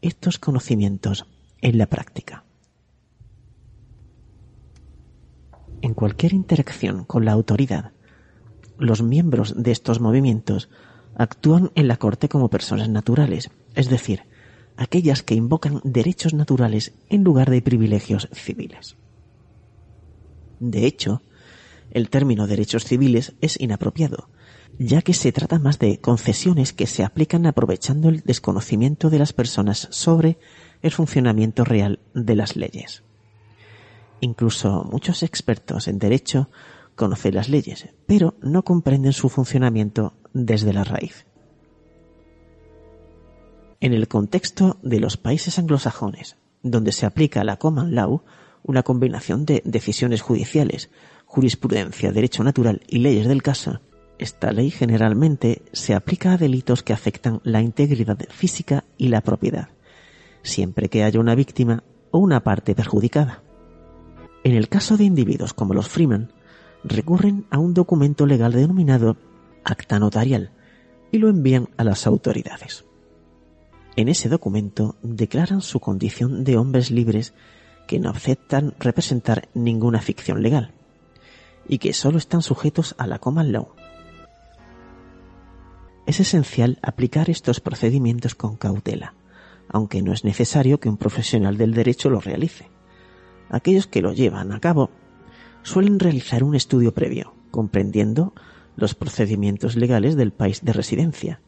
estos 0.00 0.38
conocimientos 0.38 1.26
en 1.60 1.76
la 1.76 1.84
práctica. 1.84 2.46
En 5.82 5.92
cualquier 5.92 6.32
interacción 6.32 7.04
con 7.04 7.26
la 7.26 7.32
autoridad, 7.32 7.92
los 8.78 9.02
miembros 9.02 9.54
de 9.56 9.72
estos 9.72 10.00
movimientos 10.00 10.68
actúan 11.16 11.70
en 11.74 11.88
la 11.88 11.96
corte 11.96 12.28
como 12.28 12.50
personas 12.50 12.88
naturales, 12.88 13.50
es 13.74 13.88
decir, 13.88 14.22
aquellas 14.76 15.22
que 15.22 15.34
invocan 15.34 15.80
derechos 15.84 16.34
naturales 16.34 16.92
en 17.08 17.24
lugar 17.24 17.50
de 17.50 17.62
privilegios 17.62 18.28
civiles. 18.32 18.96
De 20.60 20.86
hecho, 20.86 21.22
el 21.90 22.10
término 22.10 22.46
derechos 22.46 22.84
civiles 22.84 23.34
es 23.40 23.58
inapropiado, 23.60 24.28
ya 24.78 25.02
que 25.02 25.14
se 25.14 25.32
trata 25.32 25.58
más 25.58 25.78
de 25.78 25.98
concesiones 25.98 26.72
que 26.72 26.86
se 26.86 27.04
aplican 27.04 27.46
aprovechando 27.46 28.08
el 28.08 28.20
desconocimiento 28.20 29.08
de 29.08 29.18
las 29.18 29.32
personas 29.32 29.88
sobre 29.90 30.38
el 30.82 30.90
funcionamiento 30.90 31.64
real 31.64 32.00
de 32.14 32.36
las 32.36 32.56
leyes. 32.56 33.02
Incluso 34.20 34.84
muchos 34.90 35.22
expertos 35.22 35.88
en 35.88 35.98
derecho 35.98 36.50
conocen 36.96 37.36
las 37.36 37.48
leyes, 37.48 37.88
pero 38.06 38.34
no 38.42 38.64
comprenden 38.64 39.12
su 39.12 39.28
funcionamiento 39.28 40.14
desde 40.32 40.72
la 40.72 40.82
raíz. 40.82 41.26
En 43.80 43.92
el 43.92 44.08
contexto 44.08 44.78
de 44.82 44.98
los 44.98 45.16
países 45.16 45.58
anglosajones, 45.58 46.36
donde 46.62 46.92
se 46.92 47.06
aplica 47.06 47.44
la 47.44 47.58
common 47.58 47.94
law, 47.94 48.22
una 48.64 48.82
combinación 48.82 49.44
de 49.44 49.62
decisiones 49.64 50.22
judiciales, 50.22 50.90
jurisprudencia, 51.26 52.10
derecho 52.10 52.42
natural 52.42 52.80
y 52.88 52.98
leyes 52.98 53.28
del 53.28 53.42
caso, 53.42 53.80
esta 54.18 54.50
ley 54.50 54.70
generalmente 54.70 55.62
se 55.72 55.94
aplica 55.94 56.32
a 56.32 56.38
delitos 56.38 56.82
que 56.82 56.94
afectan 56.94 57.40
la 57.44 57.60
integridad 57.60 58.18
física 58.30 58.84
y 58.96 59.08
la 59.08 59.20
propiedad, 59.20 59.68
siempre 60.42 60.88
que 60.88 61.04
haya 61.04 61.20
una 61.20 61.34
víctima 61.34 61.84
o 62.10 62.18
una 62.18 62.42
parte 62.42 62.74
perjudicada. 62.74 63.42
En 64.42 64.54
el 64.54 64.68
caso 64.68 64.96
de 64.96 65.04
individuos 65.04 65.52
como 65.52 65.74
los 65.74 65.88
Freeman, 65.88 66.32
recurren 66.86 67.46
a 67.50 67.58
un 67.58 67.74
documento 67.74 68.26
legal 68.26 68.52
denominado 68.52 69.16
acta 69.64 69.98
notarial 69.98 70.50
y 71.10 71.18
lo 71.18 71.28
envían 71.28 71.68
a 71.76 71.84
las 71.84 72.06
autoridades. 72.06 72.84
En 73.96 74.08
ese 74.08 74.28
documento 74.28 74.96
declaran 75.02 75.62
su 75.62 75.80
condición 75.80 76.44
de 76.44 76.56
hombres 76.56 76.90
libres 76.90 77.34
que 77.86 77.98
no 77.98 78.10
aceptan 78.10 78.74
representar 78.78 79.48
ninguna 79.54 80.00
ficción 80.00 80.42
legal 80.42 80.72
y 81.68 81.78
que 81.78 81.92
solo 81.92 82.18
están 82.18 82.42
sujetos 82.42 82.94
a 82.98 83.06
la 83.06 83.18
common 83.18 83.52
law. 83.52 83.68
Es 86.06 86.20
esencial 86.20 86.78
aplicar 86.82 87.30
estos 87.30 87.60
procedimientos 87.60 88.34
con 88.34 88.56
cautela, 88.56 89.14
aunque 89.68 90.02
no 90.02 90.12
es 90.12 90.24
necesario 90.24 90.78
que 90.78 90.88
un 90.88 90.98
profesional 90.98 91.56
del 91.56 91.74
derecho 91.74 92.10
lo 92.10 92.20
realice. 92.20 92.70
Aquellos 93.48 93.86
que 93.86 94.02
lo 94.02 94.12
llevan 94.12 94.52
a 94.52 94.60
cabo 94.60 94.90
suelen 95.66 95.98
realizar 95.98 96.44
un 96.44 96.54
estudio 96.54 96.94
previo, 96.94 97.34
comprendiendo 97.50 98.32
los 98.76 98.94
procedimientos 98.94 99.74
legales 99.74 100.14
del 100.14 100.30
país 100.32 100.64
de 100.64 100.72
residencia, 100.72 101.40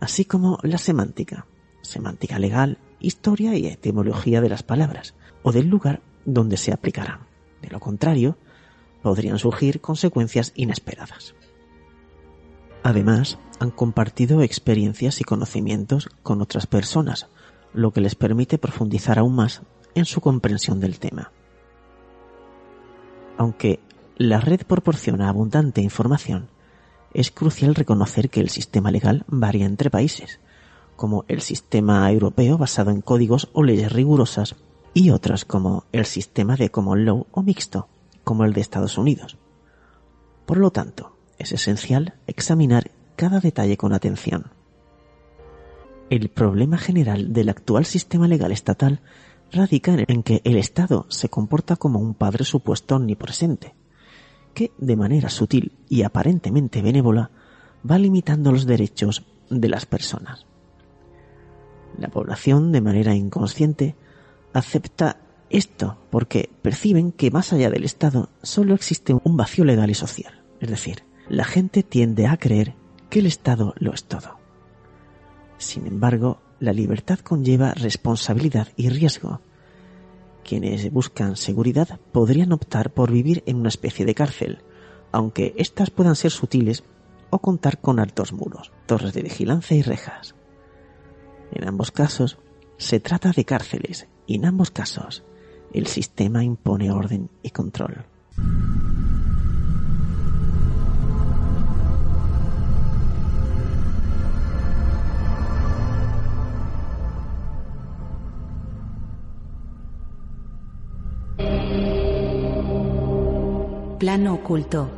así 0.00 0.24
como 0.24 0.58
la 0.62 0.78
semántica, 0.78 1.46
semántica 1.82 2.38
legal, 2.38 2.78
historia 3.00 3.54
y 3.54 3.66
etimología 3.66 4.40
de 4.40 4.48
las 4.48 4.62
palabras, 4.62 5.14
o 5.42 5.52
del 5.52 5.68
lugar 5.68 6.00
donde 6.24 6.56
se 6.56 6.72
aplicarán. 6.72 7.26
De 7.60 7.68
lo 7.68 7.80
contrario, 7.80 8.38
podrían 9.02 9.38
surgir 9.38 9.82
consecuencias 9.82 10.52
inesperadas. 10.56 11.34
Además, 12.82 13.38
han 13.60 13.70
compartido 13.70 14.40
experiencias 14.40 15.20
y 15.20 15.24
conocimientos 15.24 16.08
con 16.22 16.40
otras 16.40 16.66
personas, 16.66 17.28
lo 17.74 17.92
que 17.92 18.00
les 18.00 18.14
permite 18.14 18.56
profundizar 18.56 19.18
aún 19.18 19.34
más 19.34 19.60
en 19.94 20.06
su 20.06 20.22
comprensión 20.22 20.80
del 20.80 20.98
tema. 20.98 21.30
Aunque 23.38 23.78
la 24.16 24.40
red 24.40 24.62
proporciona 24.66 25.28
abundante 25.28 25.80
información, 25.80 26.48
es 27.14 27.30
crucial 27.30 27.76
reconocer 27.76 28.28
que 28.28 28.40
el 28.40 28.50
sistema 28.50 28.90
legal 28.90 29.24
varía 29.28 29.64
entre 29.64 29.90
países, 29.90 30.40
como 30.96 31.24
el 31.28 31.40
sistema 31.40 32.10
europeo 32.10 32.58
basado 32.58 32.90
en 32.90 33.00
códigos 33.00 33.48
o 33.52 33.62
leyes 33.62 33.92
rigurosas 33.92 34.56
y 34.92 35.10
otras 35.10 35.44
como 35.44 35.84
el 35.92 36.04
sistema 36.04 36.56
de 36.56 36.70
common 36.70 37.04
law 37.04 37.26
o 37.30 37.42
mixto, 37.42 37.88
como 38.24 38.44
el 38.44 38.52
de 38.52 38.60
Estados 38.60 38.98
Unidos. 38.98 39.38
Por 40.44 40.58
lo 40.58 40.72
tanto, 40.72 41.16
es 41.38 41.52
esencial 41.52 42.14
examinar 42.26 42.90
cada 43.14 43.38
detalle 43.38 43.76
con 43.76 43.92
atención. 43.92 44.50
El 46.10 46.28
problema 46.28 46.76
general 46.76 47.32
del 47.32 47.50
actual 47.50 47.84
sistema 47.84 48.26
legal 48.26 48.50
estatal 48.50 49.00
radica 49.52 49.96
en 50.06 50.22
que 50.22 50.40
el 50.44 50.56
Estado 50.56 51.06
se 51.08 51.28
comporta 51.28 51.76
como 51.76 51.98
un 51.98 52.14
padre 52.14 52.44
supuesto 52.44 52.96
omnipresente, 52.96 53.74
que 54.54 54.72
de 54.78 54.96
manera 54.96 55.28
sutil 55.28 55.72
y 55.88 56.02
aparentemente 56.02 56.82
benévola 56.82 57.30
va 57.88 57.98
limitando 57.98 58.52
los 58.52 58.66
derechos 58.66 59.24
de 59.50 59.68
las 59.68 59.86
personas. 59.86 60.46
La 61.98 62.08
población, 62.08 62.72
de 62.72 62.80
manera 62.80 63.14
inconsciente, 63.14 63.96
acepta 64.52 65.18
esto 65.50 65.98
porque 66.10 66.50
perciben 66.62 67.12
que 67.12 67.30
más 67.30 67.52
allá 67.52 67.70
del 67.70 67.84
Estado 67.84 68.28
solo 68.42 68.74
existe 68.74 69.14
un 69.14 69.36
vacío 69.36 69.64
legal 69.64 69.90
y 69.90 69.94
social. 69.94 70.42
Es 70.60 70.68
decir, 70.68 71.04
la 71.28 71.44
gente 71.44 71.82
tiende 71.82 72.26
a 72.26 72.36
creer 72.36 72.74
que 73.08 73.20
el 73.20 73.26
Estado 73.26 73.74
lo 73.78 73.92
es 73.92 74.04
todo. 74.04 74.38
Sin 75.56 75.86
embargo, 75.86 76.40
la 76.60 76.72
libertad 76.72 77.18
conlleva 77.20 77.74
responsabilidad 77.74 78.68
y 78.76 78.88
riesgo. 78.88 79.40
Quienes 80.44 80.90
buscan 80.92 81.36
seguridad 81.36 82.00
podrían 82.12 82.52
optar 82.52 82.92
por 82.92 83.12
vivir 83.12 83.42
en 83.46 83.56
una 83.56 83.68
especie 83.68 84.06
de 84.06 84.14
cárcel, 84.14 84.62
aunque 85.12 85.54
éstas 85.56 85.90
puedan 85.90 86.16
ser 86.16 86.30
sutiles 86.30 86.84
o 87.30 87.38
contar 87.40 87.80
con 87.80 88.00
altos 88.00 88.32
muros, 88.32 88.72
torres 88.86 89.12
de 89.12 89.22
vigilancia 89.22 89.76
y 89.76 89.82
rejas. 89.82 90.34
En 91.52 91.68
ambos 91.68 91.90
casos, 91.90 92.38
se 92.76 93.00
trata 93.00 93.32
de 93.32 93.44
cárceles 93.44 94.08
y 94.26 94.36
en 94.36 94.46
ambos 94.46 94.70
casos, 94.70 95.24
el 95.72 95.86
sistema 95.86 96.44
impone 96.44 96.90
orden 96.90 97.30
y 97.42 97.50
control. 97.50 98.06
plano 113.98 114.34
oculto, 114.34 114.88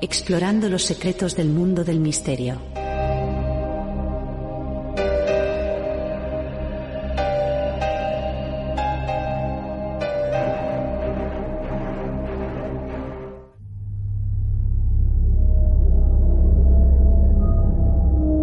explorando 0.00 0.68
los 0.68 0.82
secretos 0.82 1.36
del 1.36 1.50
mundo 1.50 1.84
del 1.84 2.00
misterio. 2.00 2.58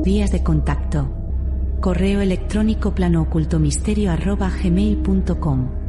Vías 0.05 0.31
de 0.31 0.41
contacto. 0.41 1.09
Correo 1.81 2.21
electrónico 2.21 2.95
plano 2.95 3.23
arroba 4.13 4.49
gmail.com 4.49 5.80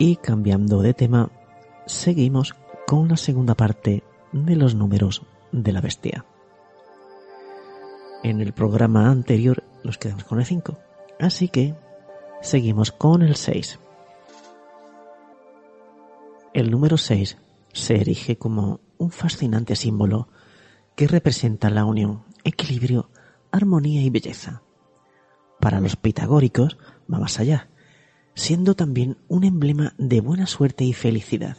Y 0.00 0.14
cambiando 0.14 0.80
de 0.80 0.94
tema, 0.94 1.28
seguimos 1.86 2.54
con 2.86 3.08
la 3.08 3.16
segunda 3.16 3.56
parte 3.56 4.04
de 4.30 4.54
los 4.54 4.76
números 4.76 5.22
de 5.50 5.72
la 5.72 5.80
bestia. 5.80 6.24
En 8.22 8.40
el 8.40 8.52
programa 8.52 9.10
anterior 9.10 9.64
nos 9.82 9.98
quedamos 9.98 10.22
con 10.22 10.38
el 10.38 10.46
5, 10.46 10.78
así 11.18 11.48
que 11.48 11.74
seguimos 12.40 12.92
con 12.92 13.22
el 13.22 13.34
6. 13.34 13.80
El 16.54 16.70
número 16.70 16.96
6 16.96 17.36
se 17.72 17.96
erige 17.96 18.38
como 18.38 18.78
un 18.98 19.10
fascinante 19.10 19.74
símbolo 19.74 20.28
que 20.94 21.08
representa 21.08 21.70
la 21.70 21.84
unión, 21.84 22.22
equilibrio, 22.44 23.10
armonía 23.50 24.02
y 24.02 24.10
belleza. 24.10 24.62
Para 25.58 25.80
los 25.80 25.96
pitagóricos 25.96 26.78
va 27.12 27.18
más 27.18 27.40
allá 27.40 27.68
siendo 28.38 28.76
también 28.76 29.16
un 29.26 29.42
emblema 29.42 29.94
de 29.98 30.20
buena 30.20 30.46
suerte 30.46 30.84
y 30.84 30.92
felicidad. 30.92 31.56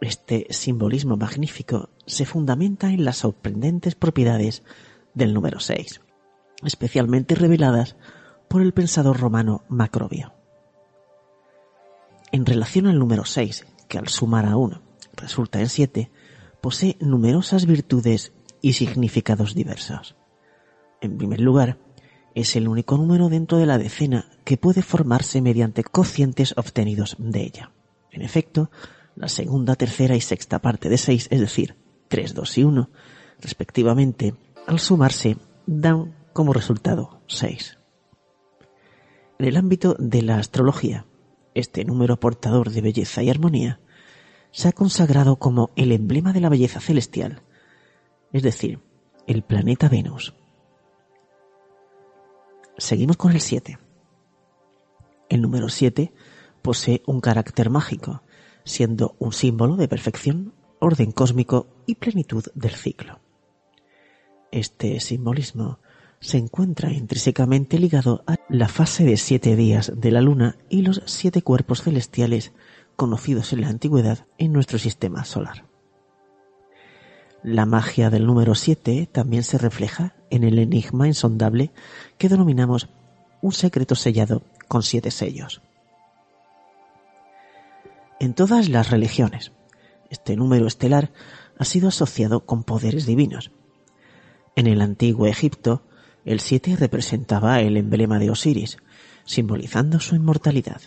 Este 0.00 0.48
simbolismo 0.50 1.16
magnífico 1.16 1.90
se 2.06 2.26
fundamenta 2.26 2.90
en 2.90 3.04
las 3.04 3.18
sorprendentes 3.18 3.94
propiedades 3.94 4.64
del 5.14 5.32
número 5.32 5.60
6, 5.60 6.00
especialmente 6.64 7.36
reveladas 7.36 7.94
por 8.48 8.62
el 8.62 8.72
pensador 8.72 9.20
romano 9.20 9.62
Macrobio. 9.68 10.34
En 12.32 12.46
relación 12.46 12.88
al 12.88 12.98
número 12.98 13.24
6, 13.24 13.64
que 13.86 13.98
al 13.98 14.08
sumar 14.08 14.46
a 14.46 14.56
1 14.56 14.82
resulta 15.14 15.60
en 15.60 15.68
7, 15.68 16.10
posee 16.60 16.96
numerosas 16.98 17.64
virtudes 17.66 18.32
y 18.60 18.72
significados 18.72 19.54
diversos. 19.54 20.16
En 21.00 21.16
primer 21.16 21.40
lugar, 21.40 21.78
es 22.34 22.56
el 22.56 22.68
único 22.68 22.96
número 22.96 23.28
dentro 23.28 23.58
de 23.58 23.66
la 23.66 23.78
decena 23.78 24.26
que 24.44 24.56
puede 24.56 24.82
formarse 24.82 25.40
mediante 25.40 25.84
cocientes 25.84 26.54
obtenidos 26.56 27.16
de 27.18 27.42
ella. 27.42 27.70
En 28.10 28.22
efecto, 28.22 28.70
la 29.16 29.28
segunda, 29.28 29.76
tercera 29.76 30.16
y 30.16 30.20
sexta 30.20 30.60
parte 30.60 30.88
de 30.88 30.98
6, 30.98 31.28
es 31.30 31.40
decir, 31.40 31.76
3, 32.08 32.34
2 32.34 32.58
y 32.58 32.64
1, 32.64 32.90
respectivamente, 33.40 34.34
al 34.66 34.80
sumarse, 34.80 35.36
dan 35.66 36.14
como 36.32 36.52
resultado 36.52 37.22
6. 37.28 37.78
En 39.38 39.46
el 39.46 39.56
ámbito 39.56 39.96
de 39.98 40.22
la 40.22 40.38
astrología, 40.38 41.06
este 41.54 41.84
número 41.84 42.18
portador 42.18 42.70
de 42.70 42.80
belleza 42.80 43.22
y 43.22 43.30
armonía 43.30 43.80
se 44.50 44.68
ha 44.68 44.72
consagrado 44.72 45.36
como 45.36 45.70
el 45.76 45.92
emblema 45.92 46.32
de 46.32 46.40
la 46.40 46.48
belleza 46.48 46.80
celestial, 46.80 47.42
es 48.32 48.42
decir, 48.42 48.80
el 49.26 49.42
planeta 49.42 49.88
Venus, 49.88 50.34
Seguimos 52.76 53.16
con 53.16 53.32
el 53.32 53.40
7. 53.40 53.78
El 55.28 55.42
número 55.42 55.68
7 55.68 56.12
posee 56.62 57.02
un 57.06 57.20
carácter 57.20 57.70
mágico, 57.70 58.22
siendo 58.64 59.14
un 59.18 59.32
símbolo 59.32 59.76
de 59.76 59.88
perfección, 59.88 60.54
orden 60.80 61.12
cósmico 61.12 61.68
y 61.86 61.94
plenitud 61.94 62.44
del 62.54 62.72
ciclo. 62.72 63.20
Este 64.50 65.00
simbolismo 65.00 65.78
se 66.20 66.38
encuentra 66.38 66.92
intrínsecamente 66.92 67.78
ligado 67.78 68.24
a 68.26 68.36
la 68.48 68.68
fase 68.68 69.04
de 69.04 69.16
siete 69.18 69.56
días 69.56 69.92
de 69.94 70.10
la 70.10 70.20
luna 70.20 70.56
y 70.68 70.82
los 70.82 71.02
siete 71.04 71.42
cuerpos 71.42 71.82
celestiales 71.82 72.52
conocidos 72.96 73.52
en 73.52 73.60
la 73.60 73.68
antigüedad 73.68 74.26
en 74.38 74.52
nuestro 74.52 74.78
sistema 74.78 75.24
solar. 75.24 75.66
La 77.42 77.66
magia 77.66 78.08
del 78.08 78.24
número 78.24 78.54
7 78.54 79.06
también 79.12 79.42
se 79.42 79.58
refleja 79.58 80.14
en 80.34 80.42
el 80.44 80.58
enigma 80.58 81.06
insondable 81.06 81.70
que 82.18 82.28
denominamos 82.28 82.88
un 83.40 83.52
secreto 83.52 83.94
sellado 83.94 84.42
con 84.68 84.82
siete 84.82 85.10
sellos. 85.10 85.62
En 88.18 88.34
todas 88.34 88.68
las 88.68 88.90
religiones, 88.90 89.52
este 90.10 90.36
número 90.36 90.66
estelar 90.66 91.12
ha 91.58 91.64
sido 91.64 91.88
asociado 91.88 92.46
con 92.46 92.64
poderes 92.64 93.06
divinos. 93.06 93.52
En 94.56 94.66
el 94.66 94.80
antiguo 94.80 95.26
Egipto, 95.26 95.82
el 96.24 96.40
7 96.40 96.76
representaba 96.76 97.60
el 97.60 97.76
emblema 97.76 98.18
de 98.18 98.30
Osiris, 98.30 98.78
simbolizando 99.24 100.00
su 100.00 100.16
inmortalidad. 100.16 100.80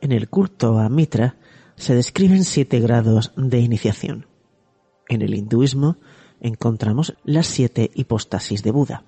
En 0.00 0.12
el 0.12 0.28
culto 0.28 0.78
a 0.78 0.88
Mitra 0.88 1.36
se 1.76 1.94
describen 1.94 2.44
siete 2.44 2.80
grados 2.80 3.32
de 3.36 3.60
iniciación. 3.60 4.26
En 5.08 5.22
el 5.22 5.34
hinduismo 5.34 5.96
encontramos 6.40 7.16
las 7.24 7.46
siete 7.46 7.90
hipostasis 7.94 8.62
de 8.62 8.70
Buda. 8.70 9.04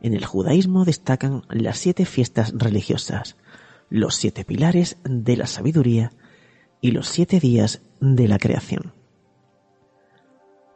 En 0.00 0.14
el 0.14 0.24
judaísmo 0.24 0.84
destacan 0.84 1.42
las 1.48 1.78
siete 1.78 2.04
fiestas 2.04 2.52
religiosas, 2.54 3.36
los 3.88 4.14
siete 4.16 4.44
pilares 4.44 4.98
de 5.04 5.36
la 5.36 5.46
sabiduría 5.46 6.12
y 6.80 6.90
los 6.90 7.08
siete 7.08 7.40
días 7.40 7.80
de 8.00 8.28
la 8.28 8.38
creación. 8.38 8.92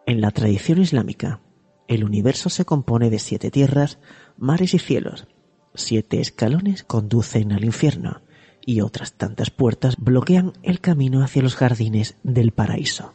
En 0.06 0.22
la 0.22 0.30
tradición 0.30 0.80
islámica, 0.80 1.40
el 1.86 2.04
universo 2.04 2.48
se 2.48 2.64
compone 2.64 3.10
de 3.10 3.18
siete 3.18 3.50
tierras, 3.50 3.98
mares 4.38 4.72
y 4.72 4.78
cielos. 4.78 5.26
Siete 5.74 6.20
escalones 6.20 6.82
conducen 6.82 7.52
al 7.52 7.64
infierno 7.64 8.22
y 8.64 8.80
otras 8.80 9.14
tantas 9.14 9.50
puertas 9.50 9.96
bloquean 9.96 10.52
el 10.62 10.80
camino 10.80 11.22
hacia 11.22 11.42
los 11.42 11.56
jardines 11.56 12.16
del 12.22 12.52
paraíso. 12.52 13.14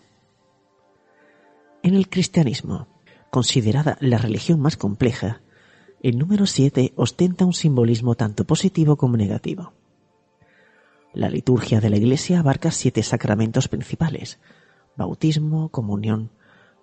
En 1.83 1.95
el 1.95 2.07
cristianismo, 2.07 2.87
considerada 3.29 3.97
la 3.99 4.17
religión 4.17 4.61
más 4.61 4.77
compleja, 4.77 5.41
el 6.01 6.17
número 6.17 6.45
7 6.45 6.93
ostenta 6.95 7.43
un 7.43 7.51
simbolismo 7.51 8.15
tanto 8.15 8.45
positivo 8.45 8.95
como 8.95 9.17
negativo. 9.17 9.73
La 11.13 11.29
liturgia 11.29 11.81
de 11.81 11.89
la 11.89 11.97
Iglesia 11.97 12.39
abarca 12.39 12.71
siete 12.71 13.03
sacramentos 13.03 13.67
principales, 13.67 14.39
bautismo, 14.95 15.67
comunión, 15.69 16.31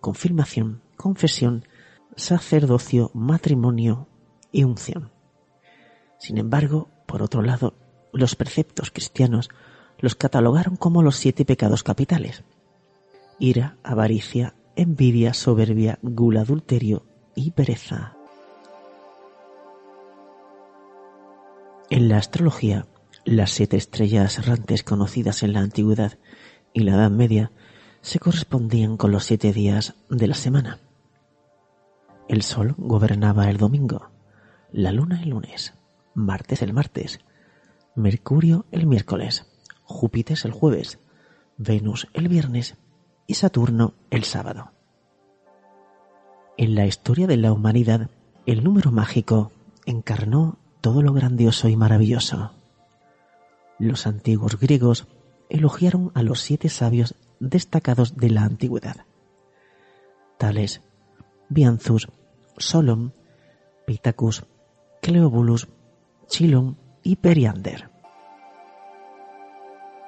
confirmación, 0.00 0.82
confesión, 0.98 1.64
sacerdocio, 2.14 3.10
matrimonio 3.14 4.06
y 4.52 4.64
unción. 4.64 5.10
Sin 6.18 6.36
embargo, 6.36 6.90
por 7.06 7.22
otro 7.22 7.40
lado, 7.40 7.72
los 8.12 8.36
preceptos 8.36 8.90
cristianos 8.90 9.48
los 9.98 10.14
catalogaron 10.14 10.76
como 10.76 11.02
los 11.02 11.16
siete 11.16 11.46
pecados 11.46 11.82
capitales. 11.82 12.44
Ira, 13.38 13.78
avaricia, 13.82 14.54
envidia, 14.76 15.34
soberbia, 15.34 15.98
gula, 16.02 16.42
adulterio 16.42 17.04
y 17.34 17.50
pereza. 17.52 18.16
En 21.90 22.08
la 22.08 22.18
astrología, 22.18 22.86
las 23.24 23.50
siete 23.50 23.76
estrellas 23.76 24.38
errantes 24.38 24.82
conocidas 24.82 25.42
en 25.42 25.52
la 25.52 25.60
antigüedad 25.60 26.18
y 26.72 26.80
la 26.80 26.94
Edad 26.94 27.10
Media 27.10 27.50
se 28.00 28.18
correspondían 28.18 28.96
con 28.96 29.10
los 29.10 29.24
siete 29.24 29.52
días 29.52 29.94
de 30.08 30.26
la 30.26 30.34
semana. 30.34 30.78
El 32.28 32.42
Sol 32.42 32.74
gobernaba 32.78 33.50
el 33.50 33.56
domingo, 33.56 34.10
la 34.72 34.92
Luna 34.92 35.20
el 35.22 35.30
lunes, 35.30 35.74
Martes 36.14 36.62
el 36.62 36.72
martes, 36.72 37.18
Mercurio 37.96 38.66
el 38.70 38.86
miércoles, 38.86 39.46
Júpiter 39.82 40.38
el 40.44 40.52
jueves, 40.52 41.00
Venus 41.58 42.06
el 42.14 42.28
viernes 42.28 42.76
y 43.30 43.34
Saturno 43.34 43.94
el 44.10 44.24
sábado. 44.24 44.72
En 46.56 46.74
la 46.74 46.84
historia 46.84 47.28
de 47.28 47.36
la 47.36 47.52
humanidad, 47.52 48.10
el 48.44 48.64
número 48.64 48.90
mágico 48.90 49.52
encarnó 49.86 50.58
todo 50.80 51.00
lo 51.00 51.12
grandioso 51.12 51.68
y 51.68 51.76
maravilloso. 51.76 52.50
Los 53.78 54.08
antiguos 54.08 54.58
griegos 54.58 55.06
elogiaron 55.48 56.10
a 56.14 56.24
los 56.24 56.40
siete 56.40 56.68
sabios 56.68 57.14
destacados 57.38 58.16
de 58.16 58.30
la 58.30 58.42
antigüedad, 58.42 59.06
tales 60.36 60.80
Bianzus, 61.48 62.08
Solon, 62.56 63.14
Pitacus, 63.86 64.44
Cleobulus, 65.02 65.68
Chilon 66.26 66.76
y 67.04 67.14
Periander. 67.14 67.90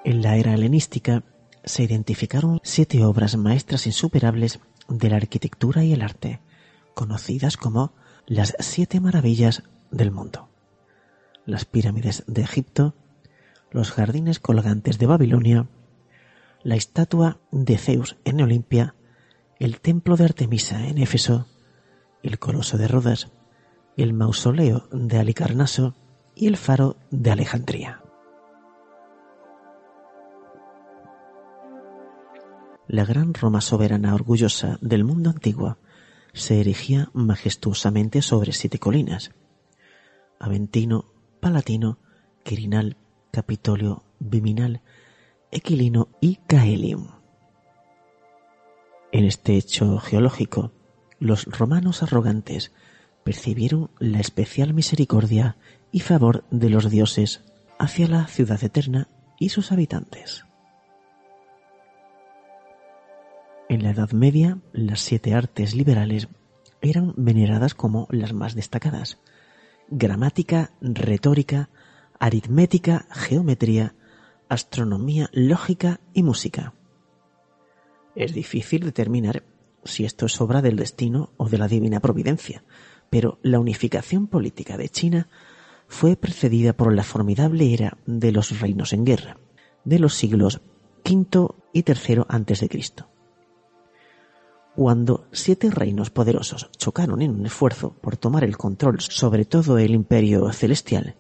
En 0.05 0.23
la 0.23 0.35
era 0.35 0.55
helenística, 0.55 1.23
se 1.65 1.83
identificaron 1.83 2.61
siete 2.63 3.05
obras 3.05 3.37
maestras 3.37 3.87
insuperables 3.87 4.61
de 4.89 5.11
la 5.11 5.17
arquitectura 5.17 5.85
y 5.85 5.93
el 5.93 6.03
arte, 6.03 6.41
conocidas 6.95 7.57
como 7.57 7.95
las 8.27 8.55
siete 8.59 9.01
maravillas 9.01 9.63
del 9.91 10.11
mundo. 10.11 10.49
Las 11.47 11.65
pirámides 11.65 12.25
de 12.27 12.43
Egipto, 12.43 12.95
los 13.71 13.91
jardines 13.91 14.39
colgantes 14.39 14.99
de 14.99 15.07
Babilonia, 15.07 15.69
la 16.63 16.77
estatua 16.77 17.41
de 17.51 17.79
Zeus 17.79 18.17
en 18.25 18.41
Olimpia, 18.41 18.95
el 19.59 19.81
templo 19.81 20.17
de 20.17 20.25
Artemisa 20.25 20.87
en 20.87 20.99
Éfeso, 20.99 21.47
el 22.23 22.39
coloso 22.39 22.79
de 22.79 22.89
Rodas, 22.89 23.31
el 23.97 24.13
mausoleo 24.13 24.89
de 24.93 25.19
Alicarnaso 25.19 25.95
y 26.35 26.47
el 26.47 26.57
faro 26.57 26.97
de 27.11 27.31
Alejandría. 27.31 28.02
La 32.93 33.07
gran 33.07 33.33
Roma 33.33 33.63
soberana 33.63 34.15
orgullosa 34.15 34.77
del 34.83 35.03
mundo 35.03 35.31
antiguo 35.31 35.79
se 36.35 36.61
erigía 36.61 37.09
majestuosamente 37.15 38.21
sobre 38.21 38.53
siete 38.53 38.79
colinas. 38.79 39.33
Aventino, 40.39 41.07
Palatino, 41.41 41.99
Quirinal, 42.45 42.99
Capitolio, 43.31 44.05
Viminal, 44.19 44.83
Equilino 45.51 46.11
y 46.21 46.37
Caelium. 46.47 47.09
En 49.11 49.25
este 49.25 49.57
hecho 49.57 49.99
geológico, 49.99 50.73
los 51.19 51.47
romanos 51.47 52.03
arrogantes 52.03 52.73
percibieron 53.25 53.91
la 54.01 54.21
especial 54.21 54.75
misericordia 54.75 55.57
y 55.93 56.01
favor 56.01 56.45
de 56.51 56.69
los 56.69 56.91
dioses 56.91 57.41
hacia 57.79 58.07
la 58.07 58.27
ciudad 58.27 58.63
eterna 58.63 59.09
y 59.39 59.49
sus 59.49 59.73
habitantes. 59.73 60.45
En 63.69 63.83
la 63.83 63.91
Edad 63.91 64.13
Media, 64.13 64.59
las 64.73 65.01
siete 65.01 65.35
artes 65.35 65.75
liberales 65.75 66.29
eran 66.81 67.15
veneradas 67.17 67.75
como 67.75 68.07
las 68.11 68.33
más 68.33 68.55
destacadas. 68.55 69.19
Gramática, 69.89 70.73
retórica, 70.81 71.71
aritmética, 72.19 73.07
geometría, 73.11 73.95
astronomía, 74.49 75.31
lógica 75.33 76.01
y 76.13 76.23
música. 76.23 76.75
Es 78.15 78.35
difícil 78.35 78.85
determinar 78.85 79.45
si 79.85 80.05
esto 80.05 80.27
es 80.27 80.41
obra 80.41 80.61
del 80.61 80.77
destino 80.77 81.31
o 81.37 81.49
de 81.49 81.59
la 81.59 81.69
divina 81.69 82.01
providencia, 82.01 82.63
pero 83.11 83.39
la 83.43 83.59
unificación 83.59 84.27
política 84.27 84.77
de 84.77 84.89
China 84.89 85.29
fue 85.89 86.17
precedida 86.17 86.73
por 86.73 86.95
la 86.95 87.03
formidable 87.03 87.73
era 87.73 87.99
de 88.07 88.33
los 88.33 88.61
reinos 88.61 88.93
en 88.93 89.05
guerra, 89.05 89.39
de 89.85 89.99
los 89.99 90.15
siglos 90.15 90.61
V 91.05 91.49
y 91.73 91.85
III 91.87 92.69
Cristo. 92.69 93.12
Cuando 94.75 95.27
siete 95.33 95.71
reinos 95.71 96.11
poderosos 96.11 96.71
chocaron 96.79 97.21
en 97.21 97.33
un 97.33 97.47
esfuerzo 97.47 97.95
por 98.01 98.17
tomar 98.17 98.43
el 98.43 98.57
control 98.57 99.01
sobre 99.01 99.45
todo 99.45 99.79
el 99.79 99.93
imperio 99.95 100.51
celestial, 100.53 101.17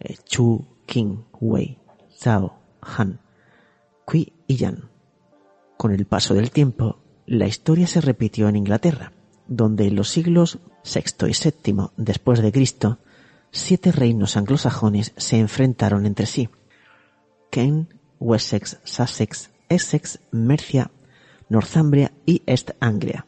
eh, 0.00 0.16
Chu, 0.24 0.66
Qing, 0.86 1.24
Wei, 1.40 1.78
Zhao, 2.18 2.54
Han, 2.80 3.20
Kui 4.06 4.32
y 4.46 4.56
Yan. 4.56 4.88
Con 5.76 5.92
el 5.92 6.06
paso 6.06 6.32
del 6.32 6.50
tiempo, 6.50 6.98
la 7.26 7.46
historia 7.46 7.86
se 7.86 8.00
repitió 8.00 8.48
en 8.48 8.56
Inglaterra, 8.56 9.12
donde 9.48 9.86
en 9.86 9.96
los 9.96 10.08
siglos 10.08 10.58
VI 10.84 11.28
y 11.28 11.72
VII 11.72 11.88
después 11.96 12.40
de 12.40 12.52
Cristo, 12.52 12.98
siete 13.50 13.92
reinos 13.92 14.36
anglosajones 14.36 15.12
se 15.16 15.38
enfrentaron 15.38 16.06
entre 16.06 16.26
sí. 16.26 16.48
Kent, 17.50 17.92
Wessex, 18.18 18.78
Sussex, 18.84 19.50
Essex, 19.68 20.20
Mercia, 20.30 20.90
Northumbria 21.48 22.12
y 22.24 22.42
East 22.46 22.70
Anglia. 22.80 23.26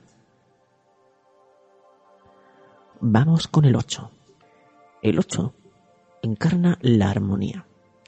Vamos 3.00 3.46
con 3.46 3.64
el 3.66 3.76
8. 3.76 4.10
El 5.02 5.18
8 5.18 5.54
encarna 6.22 6.78
la 6.80 7.10
armonía, 7.10 7.66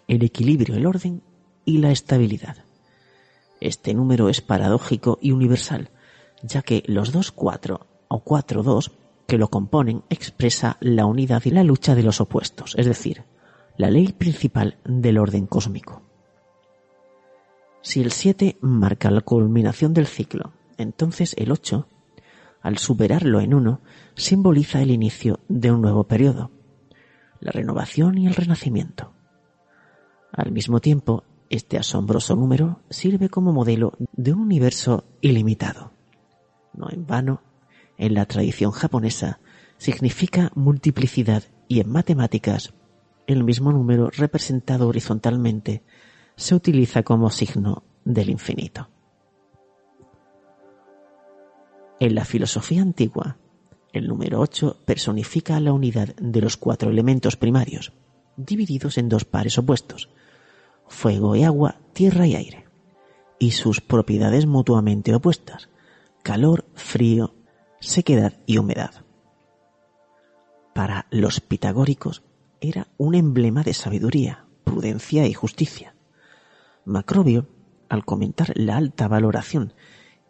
el 0.08 0.24
equilibrio, 0.24 0.76
el 0.76 0.86
orden 0.86 1.22
y 1.64 1.78
la 1.78 1.90
estabilidad. 1.90 2.56
Este 3.60 3.92
número 3.92 4.28
es 4.28 4.40
paradójico 4.40 5.18
y 5.20 5.32
universal, 5.32 5.90
ya 6.42 6.62
que 6.62 6.82
los 6.86 7.12
dos 7.12 7.30
cuatro 7.30 7.86
o 8.08 8.20
cuatro 8.20 8.62
dos 8.62 8.92
que 9.26 9.38
lo 9.38 9.48
componen 9.48 10.04
expresa 10.08 10.78
la 10.80 11.04
unidad 11.04 11.42
y 11.44 11.50
la 11.50 11.64
lucha 11.64 11.94
de 11.94 12.02
los 12.02 12.20
opuestos, 12.20 12.74
es 12.78 12.86
decir, 12.86 13.24
la 13.76 13.90
ley 13.90 14.12
principal 14.12 14.78
del 14.84 15.18
orden 15.18 15.46
cósmico. 15.46 16.07
Si 17.80 18.00
el 18.00 18.12
7 18.12 18.58
marca 18.60 19.10
la 19.10 19.20
culminación 19.20 19.94
del 19.94 20.06
ciclo, 20.06 20.52
entonces 20.76 21.34
el 21.38 21.52
8, 21.52 21.88
al 22.60 22.78
superarlo 22.78 23.40
en 23.40 23.54
1, 23.54 23.80
simboliza 24.14 24.82
el 24.82 24.90
inicio 24.90 25.40
de 25.48 25.70
un 25.70 25.80
nuevo 25.80 26.04
periodo, 26.04 26.50
la 27.40 27.52
renovación 27.52 28.18
y 28.18 28.26
el 28.26 28.34
renacimiento. 28.34 29.12
Al 30.32 30.52
mismo 30.52 30.80
tiempo, 30.80 31.24
este 31.50 31.78
asombroso 31.78 32.36
número 32.36 32.80
sirve 32.90 33.28
como 33.28 33.52
modelo 33.52 33.92
de 34.12 34.32
un 34.32 34.40
universo 34.40 35.04
ilimitado. 35.20 35.92
No 36.74 36.90
en 36.90 37.06
vano, 37.06 37.42
en 37.96 38.14
la 38.14 38.26
tradición 38.26 38.70
japonesa 38.70 39.40
significa 39.78 40.50
multiplicidad 40.54 41.44
y 41.68 41.80
en 41.80 41.90
matemáticas 41.90 42.74
el 43.26 43.44
mismo 43.44 43.72
número 43.72 44.10
representado 44.10 44.88
horizontalmente 44.88 45.82
se 46.38 46.54
utiliza 46.54 47.02
como 47.02 47.30
signo 47.30 47.82
del 48.04 48.30
infinito. 48.30 48.88
En 51.98 52.14
la 52.14 52.24
filosofía 52.24 52.80
antigua, 52.80 53.38
el 53.92 54.06
número 54.06 54.40
8 54.40 54.82
personifica 54.84 55.58
la 55.58 55.72
unidad 55.72 56.14
de 56.14 56.40
los 56.40 56.56
cuatro 56.56 56.90
elementos 56.90 57.36
primarios, 57.36 57.92
divididos 58.36 58.98
en 58.98 59.08
dos 59.08 59.24
pares 59.24 59.58
opuestos, 59.58 60.10
fuego 60.86 61.34
y 61.34 61.42
agua, 61.42 61.80
tierra 61.92 62.28
y 62.28 62.36
aire, 62.36 62.66
y 63.40 63.50
sus 63.50 63.80
propiedades 63.80 64.46
mutuamente 64.46 65.12
opuestas, 65.16 65.68
calor, 66.22 66.66
frío, 66.74 67.34
sequedad 67.80 68.34
y 68.46 68.58
humedad. 68.58 69.04
Para 70.72 71.08
los 71.10 71.40
pitagóricos 71.40 72.22
era 72.60 72.86
un 72.96 73.16
emblema 73.16 73.64
de 73.64 73.74
sabiduría, 73.74 74.44
prudencia 74.62 75.26
y 75.26 75.32
justicia. 75.32 75.96
Macrobio, 76.88 77.46
al 77.88 78.04
comentar 78.04 78.52
la 78.56 78.76
alta 78.76 79.08
valoración 79.08 79.74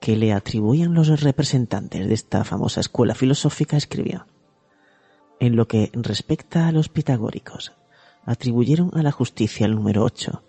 que 0.01 0.17
le 0.17 0.33
atribuían 0.33 0.95
los 0.95 1.23
representantes 1.23 2.07
de 2.07 2.15
esta 2.15 2.45
famosa 2.45 2.81
escuela 2.81 3.15
filosófica, 3.15 3.77
escribió 3.77 4.27
En 5.41 5.57
lo 5.57 5.69
que 5.69 5.91
respecta 5.95 6.69
a 6.69 6.73
los 6.73 6.89
pitagóricos, 6.89 7.73
atribuyeron 8.25 8.91
a 8.95 9.03
la 9.03 9.13
justicia 9.13 9.67
el 9.67 9.75
número 9.75 10.05
8, 10.05 10.43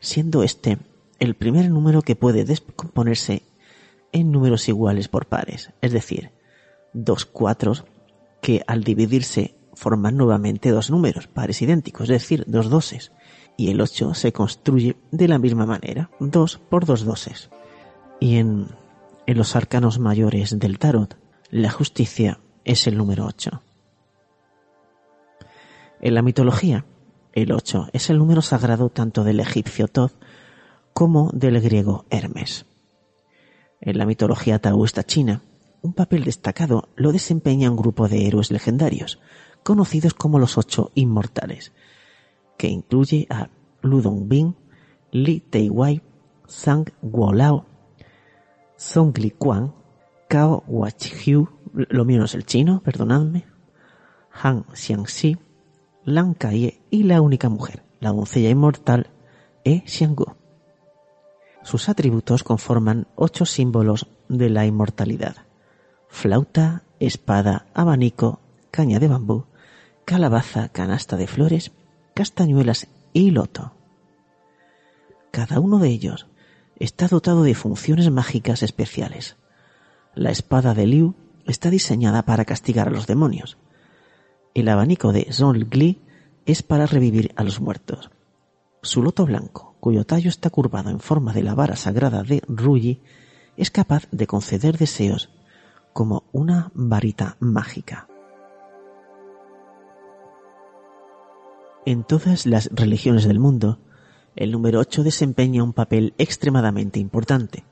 siendo 0.00 0.42
este 0.42 0.78
el 1.18 1.34
primer 1.34 1.70
número 1.70 2.02
que 2.02 2.14
puede 2.14 2.44
descomponerse 2.44 3.42
en 4.12 4.30
números 4.32 4.68
iguales 4.68 5.08
por 5.08 5.26
pares, 5.26 5.72
es 5.80 5.92
decir, 5.92 6.30
dos 6.92 7.24
cuatros 7.24 7.84
que 8.40 8.62
al 8.66 8.84
dividirse 8.84 9.56
forman 9.74 10.16
nuevamente 10.16 10.70
dos 10.70 10.90
números, 10.90 11.26
pares 11.26 11.60
idénticos, 11.60 12.04
es 12.04 12.22
decir, 12.22 12.44
dos 12.46 12.70
doses. 12.70 13.12
Y 13.56 13.70
el 13.70 13.80
8 13.80 14.14
se 14.14 14.32
construye 14.32 14.96
de 15.10 15.28
la 15.28 15.38
misma 15.38 15.66
manera, 15.66 16.10
dos 16.20 16.58
por 16.58 16.84
dos 16.84 17.04
doses. 17.04 17.50
Y 18.20 18.36
en, 18.36 18.68
en 19.26 19.38
los 19.38 19.56
arcanos 19.56 19.98
mayores 19.98 20.58
del 20.58 20.78
tarot, 20.78 21.16
la 21.50 21.70
justicia 21.70 22.40
es 22.64 22.86
el 22.86 22.96
número 22.96 23.26
8. 23.26 23.62
En 26.00 26.14
la 26.14 26.22
mitología, 26.22 26.84
el 27.32 27.52
8 27.52 27.88
es 27.92 28.10
el 28.10 28.18
número 28.18 28.42
sagrado 28.42 28.90
tanto 28.90 29.24
del 29.24 29.40
egipcio 29.40 29.88
Thoth 29.88 30.14
como 30.92 31.30
del 31.32 31.60
griego 31.60 32.06
Hermes. 32.10 32.66
En 33.80 33.98
la 33.98 34.06
mitología 34.06 34.58
taoísta 34.58 35.04
china, 35.04 35.42
un 35.82 35.92
papel 35.92 36.24
destacado 36.24 36.88
lo 36.96 37.12
desempeña 37.12 37.70
un 37.70 37.76
grupo 37.76 38.08
de 38.08 38.26
héroes 38.26 38.50
legendarios, 38.50 39.20
conocidos 39.62 40.14
como 40.14 40.38
los 40.38 40.58
Ocho 40.58 40.90
Inmortales, 40.94 41.72
que 42.56 42.68
incluye 42.68 43.26
a 43.30 43.48
Lu 43.82 44.02
Dongbin, 44.02 44.56
Li 45.12 45.40
Teiwai, 45.40 46.02
Zhang 46.48 46.86
Guolao, 47.02 47.66
Song 48.76 49.16
Li 49.18 49.30
Quan, 49.30 49.72
Cao 50.28 50.64
Huachiu, 50.66 51.48
lo 51.72 52.04
mío 52.04 52.18
no 52.18 52.24
es 52.24 52.34
el 52.34 52.46
chino, 52.46 52.82
perdonadme, 52.82 53.44
Han 54.42 54.64
Xiangxi, 54.72 55.38
Lan 56.04 56.34
Kaie 56.34 56.80
y 56.90 57.04
la 57.04 57.20
única 57.20 57.48
mujer, 57.48 57.82
la 58.00 58.10
doncella 58.10 58.50
inmortal 58.50 59.10
E 59.64 59.82
Xianggu. 59.86 60.36
Sus 61.62 61.88
atributos 61.88 62.44
conforman 62.44 63.08
ocho 63.16 63.44
símbolos 63.44 64.08
de 64.28 64.50
la 64.50 64.66
inmortalidad 64.66 65.46
flauta, 66.08 66.82
espada, 66.98 67.66
abanico, 67.74 68.40
caña 68.70 68.98
de 68.98 69.08
bambú, 69.08 69.44
calabaza, 70.04 70.68
canasta 70.70 71.16
de 71.16 71.26
flores, 71.26 71.72
castañuelas 72.16 72.88
y 73.12 73.30
loto. 73.30 73.74
Cada 75.30 75.60
uno 75.60 75.78
de 75.78 75.90
ellos 75.90 76.26
está 76.78 77.08
dotado 77.08 77.42
de 77.42 77.54
funciones 77.54 78.10
mágicas 78.10 78.62
especiales. 78.62 79.36
La 80.14 80.30
espada 80.30 80.72
de 80.72 80.86
Liu 80.86 81.14
está 81.44 81.68
diseñada 81.68 82.22
para 82.22 82.46
castigar 82.46 82.88
a 82.88 82.90
los 82.90 83.06
demonios. 83.06 83.58
El 84.54 84.70
abanico 84.70 85.12
de 85.12 85.28
Gli 85.70 86.00
es 86.46 86.62
para 86.62 86.86
revivir 86.86 87.34
a 87.36 87.44
los 87.44 87.60
muertos. 87.60 88.10
Su 88.80 89.02
loto 89.02 89.26
blanco, 89.26 89.76
cuyo 89.78 90.06
tallo 90.06 90.30
está 90.30 90.48
curvado 90.48 90.88
en 90.88 91.00
forma 91.00 91.34
de 91.34 91.42
la 91.42 91.54
vara 91.54 91.76
sagrada 91.76 92.22
de 92.22 92.42
Ruyi, 92.48 93.02
es 93.58 93.70
capaz 93.70 94.08
de 94.10 94.26
conceder 94.26 94.78
deseos 94.78 95.28
como 95.92 96.24
una 96.32 96.70
varita 96.72 97.36
mágica. 97.40 98.08
En 101.86 102.02
todas 102.02 102.46
las 102.46 102.68
religiones 102.72 103.28
del 103.28 103.38
mundo, 103.38 103.78
el 104.34 104.50
número 104.50 104.80
8 104.80 105.04
desempeña 105.04 105.62
un 105.62 105.72
papel 105.72 106.14
extremadamente 106.18 106.98
importante. 106.98 107.64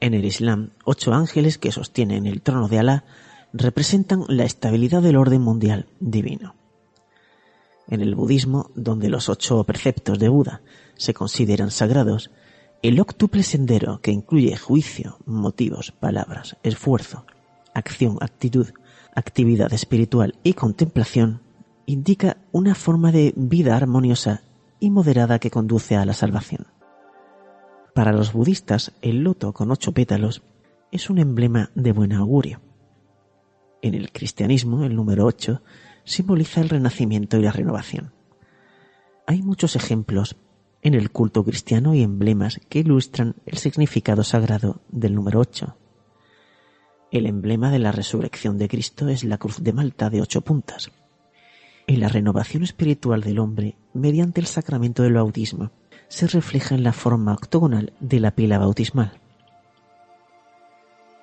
En 0.00 0.12
el 0.12 0.24
Islam, 0.24 0.70
ocho 0.84 1.14
ángeles 1.14 1.56
que 1.56 1.70
sostienen 1.70 2.26
el 2.26 2.42
trono 2.42 2.66
de 2.66 2.80
Alá 2.80 3.04
representan 3.52 4.24
la 4.26 4.42
estabilidad 4.42 5.02
del 5.02 5.16
orden 5.16 5.40
mundial 5.40 5.86
divino. 6.00 6.56
En 7.86 8.00
el 8.00 8.16
budismo, 8.16 8.72
donde 8.74 9.08
los 9.08 9.28
ocho 9.28 9.62
preceptos 9.62 10.18
de 10.18 10.28
Buda 10.28 10.62
se 10.96 11.14
consideran 11.14 11.70
sagrados, 11.70 12.32
el 12.82 12.98
octuple 12.98 13.44
sendero 13.44 14.00
que 14.00 14.10
incluye 14.10 14.56
juicio, 14.56 15.18
motivos, 15.26 15.92
palabras, 15.92 16.56
esfuerzo, 16.64 17.24
acción, 17.72 18.18
actitud, 18.20 18.66
actividad 19.14 19.72
espiritual 19.72 20.34
y 20.42 20.54
contemplación 20.54 21.46
indica 21.88 22.36
una 22.52 22.74
forma 22.74 23.12
de 23.12 23.32
vida 23.34 23.74
armoniosa 23.74 24.42
y 24.78 24.90
moderada 24.90 25.38
que 25.38 25.50
conduce 25.50 25.96
a 25.96 26.04
la 26.04 26.12
salvación. 26.12 26.66
Para 27.94 28.12
los 28.12 28.34
budistas, 28.34 28.92
el 29.00 29.24
loto 29.24 29.54
con 29.54 29.70
ocho 29.70 29.92
pétalos 29.92 30.42
es 30.92 31.08
un 31.08 31.18
emblema 31.18 31.70
de 31.74 31.92
buen 31.92 32.12
augurio. 32.12 32.60
En 33.80 33.94
el 33.94 34.12
cristianismo, 34.12 34.84
el 34.84 34.94
número 34.94 35.24
ocho 35.24 35.62
simboliza 36.04 36.60
el 36.60 36.68
renacimiento 36.68 37.38
y 37.38 37.42
la 37.42 37.52
renovación. 37.52 38.12
Hay 39.26 39.40
muchos 39.40 39.74
ejemplos 39.74 40.36
en 40.82 40.92
el 40.92 41.10
culto 41.10 41.42
cristiano 41.42 41.94
y 41.94 42.02
emblemas 42.02 42.60
que 42.68 42.80
ilustran 42.80 43.36
el 43.46 43.56
significado 43.56 44.24
sagrado 44.24 44.82
del 44.90 45.14
número 45.14 45.40
ocho. 45.40 45.78
El 47.10 47.24
emblema 47.24 47.70
de 47.70 47.78
la 47.78 47.92
resurrección 47.92 48.58
de 48.58 48.68
Cristo 48.68 49.08
es 49.08 49.24
la 49.24 49.38
cruz 49.38 49.62
de 49.62 49.72
Malta 49.72 50.10
de 50.10 50.20
ocho 50.20 50.42
puntas. 50.42 50.90
En 51.88 52.00
la 52.00 52.08
renovación 52.08 52.64
espiritual 52.64 53.22
del 53.22 53.38
hombre, 53.38 53.78
mediante 53.94 54.42
el 54.42 54.46
sacramento 54.46 55.02
del 55.02 55.14
bautismo, 55.14 55.70
se 56.08 56.26
refleja 56.26 56.74
en 56.74 56.82
la 56.82 56.92
forma 56.92 57.32
octogonal 57.32 57.94
de 57.98 58.20
la 58.20 58.32
pila 58.32 58.58
bautismal. 58.58 59.18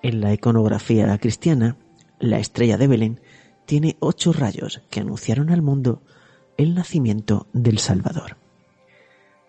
En 0.02 0.22
la 0.22 0.34
iconografía 0.34 1.16
cristiana, 1.20 1.78
la 2.20 2.40
estrella 2.40 2.78
de 2.78 2.88
Belén 2.88 3.22
tiene 3.68 3.96
ocho 4.00 4.34
rayos 4.34 4.82
que 4.90 5.02
anunciaron 5.02 5.52
al 5.52 5.62
mundo 5.62 6.02
el 6.58 6.74
nacimiento 6.74 7.46
del 7.54 7.78
Salvador. 7.78 8.38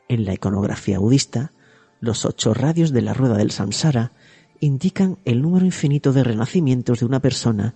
En 0.08 0.26
la 0.26 0.34
iconografía 0.34 0.98
budista, 0.98 1.50
los 1.98 2.26
ocho 2.26 2.52
radios 2.52 2.92
de 2.92 3.00
la 3.00 3.14
rueda 3.14 3.38
del 3.38 3.52
samsara 3.52 4.12
indican 4.60 5.16
el 5.24 5.40
número 5.40 5.64
infinito 5.64 6.12
de 6.12 6.24
renacimientos 6.24 7.00
de 7.00 7.06
una 7.06 7.20
persona 7.20 7.74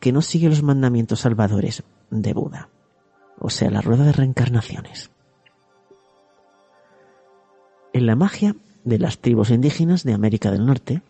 que 0.00 0.10
no 0.10 0.22
sigue 0.22 0.48
los 0.48 0.62
mandamientos 0.62 1.20
salvadores 1.20 1.82
de 2.10 2.32
Buda, 2.32 2.70
o 3.40 3.50
sea, 3.50 3.70
la 3.70 3.80
rueda 3.80 4.04
de 4.04 4.12
reencarnaciones. 4.12 5.10
En 7.92 8.06
la 8.06 8.16
magia 8.16 8.56
de 8.84 8.98
las 8.98 9.18
tribus 9.18 9.50
indígenas 9.50 10.04
de 10.04 10.12
América 10.12 10.50
del 10.50 10.66
Norte, 10.66 11.02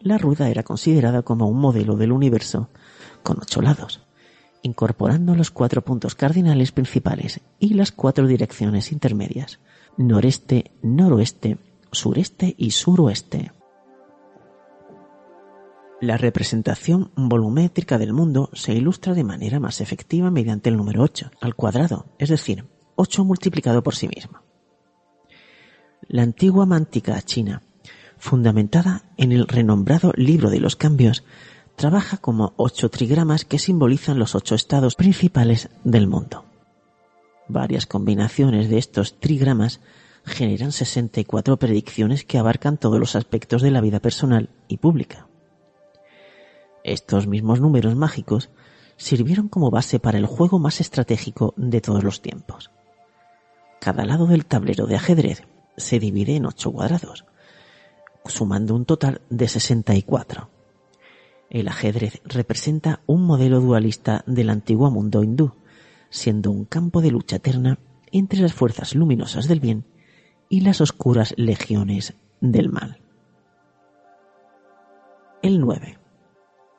la 0.00 0.18
rueda 0.18 0.48
era 0.48 0.62
considerada 0.62 1.22
como 1.22 1.48
un 1.48 1.58
modelo 1.58 1.96
del 1.96 2.12
universo 2.12 2.68
con 3.22 3.38
ocho 3.40 3.60
lados, 3.62 4.02
incorporando 4.62 5.34
los 5.34 5.50
cuatro 5.50 5.82
puntos 5.82 6.14
cardinales 6.14 6.72
principales 6.72 7.40
y 7.58 7.74
las 7.74 7.92
cuatro 7.92 8.26
direcciones 8.26 8.92
intermedias, 8.92 9.58
noreste, 9.96 10.70
noroeste, 10.82 11.58
sureste 11.90 12.54
y 12.56 12.70
suroeste. 12.70 13.52
La 16.00 16.16
representación 16.16 17.10
volumétrica 17.16 17.98
del 17.98 18.12
mundo 18.12 18.50
se 18.52 18.72
ilustra 18.72 19.14
de 19.14 19.24
manera 19.24 19.58
más 19.58 19.80
efectiva 19.80 20.30
mediante 20.30 20.70
el 20.70 20.76
número 20.76 21.02
8 21.02 21.32
al 21.40 21.56
cuadrado, 21.56 22.06
es 22.20 22.28
decir, 22.28 22.66
8 22.94 23.24
multiplicado 23.24 23.82
por 23.82 23.96
sí 23.96 24.06
mismo. 24.06 24.38
La 26.06 26.22
antigua 26.22 26.66
mántica 26.66 27.20
china, 27.22 27.62
fundamentada 28.16 29.10
en 29.16 29.32
el 29.32 29.48
renombrado 29.48 30.12
Libro 30.14 30.50
de 30.50 30.60
los 30.60 30.76
Cambios, 30.76 31.24
trabaja 31.74 32.18
como 32.18 32.54
ocho 32.56 32.90
trigramas 32.90 33.44
que 33.44 33.58
simbolizan 33.58 34.20
los 34.20 34.36
ocho 34.36 34.54
estados 34.54 34.94
principales 34.94 35.68
del 35.82 36.06
mundo. 36.06 36.44
Varias 37.48 37.86
combinaciones 37.86 38.68
de 38.68 38.78
estos 38.78 39.18
trigramas 39.18 39.80
generan 40.24 40.70
64 40.70 41.56
predicciones 41.56 42.24
que 42.24 42.38
abarcan 42.38 42.76
todos 42.78 43.00
los 43.00 43.16
aspectos 43.16 43.62
de 43.62 43.72
la 43.72 43.80
vida 43.80 43.98
personal 43.98 44.50
y 44.68 44.76
pública. 44.76 45.28
Estos 46.84 47.26
mismos 47.26 47.60
números 47.60 47.94
mágicos 47.96 48.50
sirvieron 48.96 49.48
como 49.48 49.70
base 49.70 49.98
para 50.00 50.18
el 50.18 50.26
juego 50.26 50.58
más 50.58 50.80
estratégico 50.80 51.54
de 51.56 51.80
todos 51.80 52.04
los 52.04 52.20
tiempos. 52.20 52.70
Cada 53.80 54.04
lado 54.04 54.26
del 54.26 54.44
tablero 54.44 54.86
de 54.86 54.96
ajedrez 54.96 55.44
se 55.76 55.98
divide 55.98 56.36
en 56.36 56.46
ocho 56.46 56.72
cuadrados, 56.72 57.24
sumando 58.26 58.74
un 58.74 58.84
total 58.84 59.20
de 59.30 59.48
64. 59.48 60.50
El 61.50 61.68
ajedrez 61.68 62.20
representa 62.24 63.00
un 63.06 63.24
modelo 63.24 63.60
dualista 63.60 64.22
del 64.26 64.50
antiguo 64.50 64.90
mundo 64.90 65.22
hindú, 65.22 65.54
siendo 66.10 66.50
un 66.50 66.64
campo 66.64 67.00
de 67.00 67.10
lucha 67.10 67.36
eterna 67.36 67.78
entre 68.12 68.40
las 68.40 68.52
fuerzas 68.52 68.94
luminosas 68.94 69.48
del 69.48 69.60
bien 69.60 69.84
y 70.48 70.60
las 70.60 70.80
oscuras 70.80 71.34
legiones 71.36 72.14
del 72.40 72.68
mal. 72.68 73.00
El 75.42 75.60
9. 75.60 75.98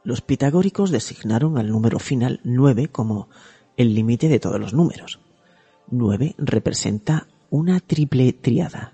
Los 0.10 0.22
pitagóricos 0.22 0.90
designaron 0.90 1.60
al 1.60 1.70
número 1.70 2.00
final 2.00 2.40
9 2.44 2.88
como 2.88 3.30
el 3.78 3.94
límite 3.94 4.28
de 4.28 4.40
todos 4.40 4.60
los 4.60 4.74
números. 4.74 5.20
9 5.92 6.34
representa 6.40 7.28
una 7.52 7.80
triple 7.80 8.34
triada, 8.34 8.94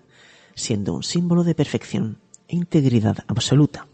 siendo 0.56 0.94
un 0.94 1.04
símbolo 1.04 1.46
de 1.46 1.56
perfección 1.56 2.18
e 2.50 2.58
integridad 2.58 3.20
absoluta. 3.28 3.88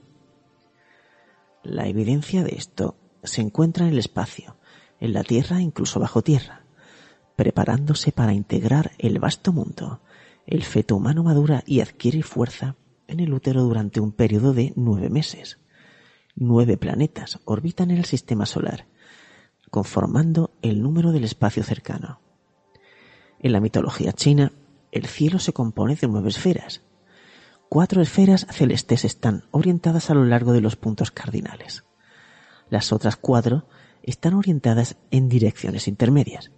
La 1.62 1.86
evidencia 1.88 2.44
de 2.44 2.56
esto 2.56 2.96
se 3.22 3.42
encuentra 3.42 3.86
en 3.86 3.92
el 3.92 4.00
espacio, 4.00 4.56
en 5.00 5.14
la 5.14 5.24
Tierra 5.24 5.60
e 5.60 5.62
incluso 5.62 6.00
bajo 6.00 6.24
tierra, 6.24 6.64
preparándose 7.36 8.12
para 8.12 8.34
integrar 8.34 8.94
el 8.98 9.20
vasto 9.20 9.54
mundo. 9.54 10.02
El 10.48 10.64
feto 10.64 10.96
humano 10.96 11.22
madura 11.22 11.62
y 11.68 11.82
adquiere 11.82 12.24
fuerza 12.24 12.78
en 13.08 13.20
el 13.20 13.32
útero 13.32 13.62
durante 13.62 14.00
un 14.00 14.12
periodo 14.12 14.56
de 14.56 14.74
nueve 14.76 15.12
meses 15.12 15.61
nueve 16.36 16.78
planetas 16.78 17.40
orbitan 17.46 17.92
en 17.92 17.98
el 17.98 18.06
sistema 18.06 18.46
solar, 18.46 18.88
conformando 19.70 20.52
el 20.62 20.82
número 20.82 21.12
del 21.12 21.24
espacio 21.24 21.64
cercano. 21.64 22.20
En 23.40 23.52
la 23.54 23.60
mitología 23.60 24.14
china, 24.14 24.52
el 24.92 25.08
cielo 25.08 25.40
se 25.40 25.54
compone 25.54 25.96
de 25.96 26.08
nueve 26.08 26.30
esferas. 26.30 26.82
Cuatro 27.70 28.02
esferas 28.02 28.46
celestes 28.52 29.06
están 29.06 29.46
orientadas 29.52 30.10
a 30.10 30.14
lo 30.14 30.26
largo 30.26 30.52
de 30.52 30.62
los 30.62 30.76
puntos 30.76 31.12
cardinales. 31.12 31.86
Las 32.70 32.92
otras 32.92 33.16
cuatro 33.16 33.66
están 34.04 34.34
orientadas 34.34 34.98
en 35.10 35.30
direcciones 35.30 35.88
intermedias 35.88 36.52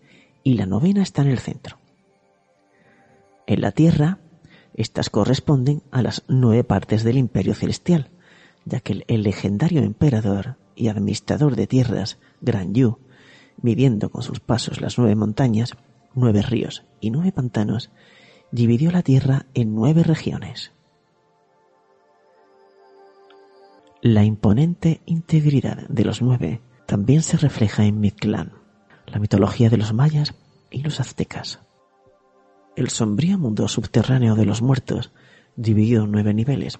y 0.43 0.55
la 0.55 0.65
novena 0.65 1.03
está 1.03 1.21
en 1.21 1.29
el 1.29 1.39
centro. 1.39 1.77
En 3.45 3.61
la 3.61 3.71
Tierra, 3.71 4.19
estas 4.73 5.09
corresponden 5.09 5.83
a 5.91 6.01
las 6.01 6.23
nueve 6.27 6.63
partes 6.63 7.03
del 7.03 7.17
imperio 7.17 7.53
celestial, 7.53 8.09
ya 8.65 8.79
que 8.79 9.03
el 9.07 9.23
legendario 9.23 9.81
emperador 9.81 10.57
y 10.75 10.87
administrador 10.87 11.55
de 11.55 11.67
tierras, 11.67 12.17
Gran 12.41 12.73
Yu, 12.73 12.99
midiendo 13.61 14.09
con 14.09 14.23
sus 14.23 14.39
pasos 14.39 14.81
las 14.81 14.97
nueve 14.97 15.15
montañas, 15.15 15.75
nueve 16.15 16.41
ríos 16.41 16.83
y 16.99 17.11
nueve 17.11 17.31
pantanos, 17.31 17.91
dividió 18.51 18.91
la 18.91 19.01
tierra 19.01 19.45
en 19.53 19.75
nueve 19.75 20.03
regiones. 20.03 20.71
La 24.01 24.25
imponente 24.25 25.01
integridad 25.05 25.87
de 25.87 26.03
los 26.03 26.21
nueve 26.21 26.61
también 26.85 27.21
se 27.21 27.37
refleja 27.37 27.85
en 27.85 27.99
Mictlán, 27.99 28.53
la 29.07 29.19
mitología 29.19 29.69
de 29.69 29.77
los 29.77 29.93
mayas 29.93 30.35
y 30.69 30.81
los 30.83 30.99
aztecas. 30.99 31.59
El 32.75 32.89
sombrío 32.89 33.37
mundo 33.37 33.67
subterráneo 33.67 34.35
de 34.35 34.45
los 34.45 34.61
muertos, 34.61 35.11
dividido 35.55 36.03
en 36.03 36.11
nueve 36.11 36.33
niveles, 36.33 36.79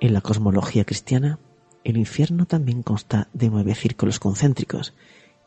en 0.00 0.12
la 0.12 0.20
cosmología 0.20 0.84
cristiana, 0.84 1.38
el 1.84 1.96
infierno 1.96 2.46
también 2.46 2.82
consta 2.82 3.28
de 3.32 3.48
nueve 3.48 3.74
círculos 3.74 4.18
concéntricos 4.18 4.94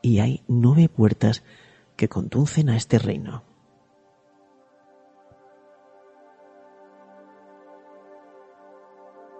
y 0.01 0.19
hay 0.19 0.43
nueve 0.47 0.89
puertas 0.89 1.43
que 1.95 2.07
conducen 2.07 2.69
a 2.69 2.77
este 2.77 2.97
reino. 2.97 3.43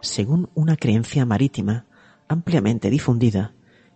Según 0.02 0.50
una 0.56 0.76
creencia 0.76 1.26
marítima 1.26 1.86
ampliamente 2.28 2.90
difundida, 2.90 3.54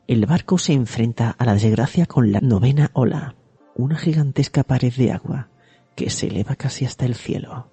el 0.08 0.26
barco 0.26 0.58
se 0.58 0.74
enfrenta 0.74 1.30
a 1.30 1.46
la 1.46 1.54
desgracia 1.54 2.06
con 2.06 2.32
la 2.32 2.42
novena 2.42 2.92
ola, 2.94 3.36
una 3.76 3.98
gigantesca 3.98 4.64
pared 4.64 4.94
de 4.94 5.12
agua 5.12 5.50
que 5.96 6.10
se 6.10 6.28
eleva 6.28 6.56
casi 6.56 6.86
hasta 6.86 7.06
el 7.06 7.16
cielo. 7.16 7.72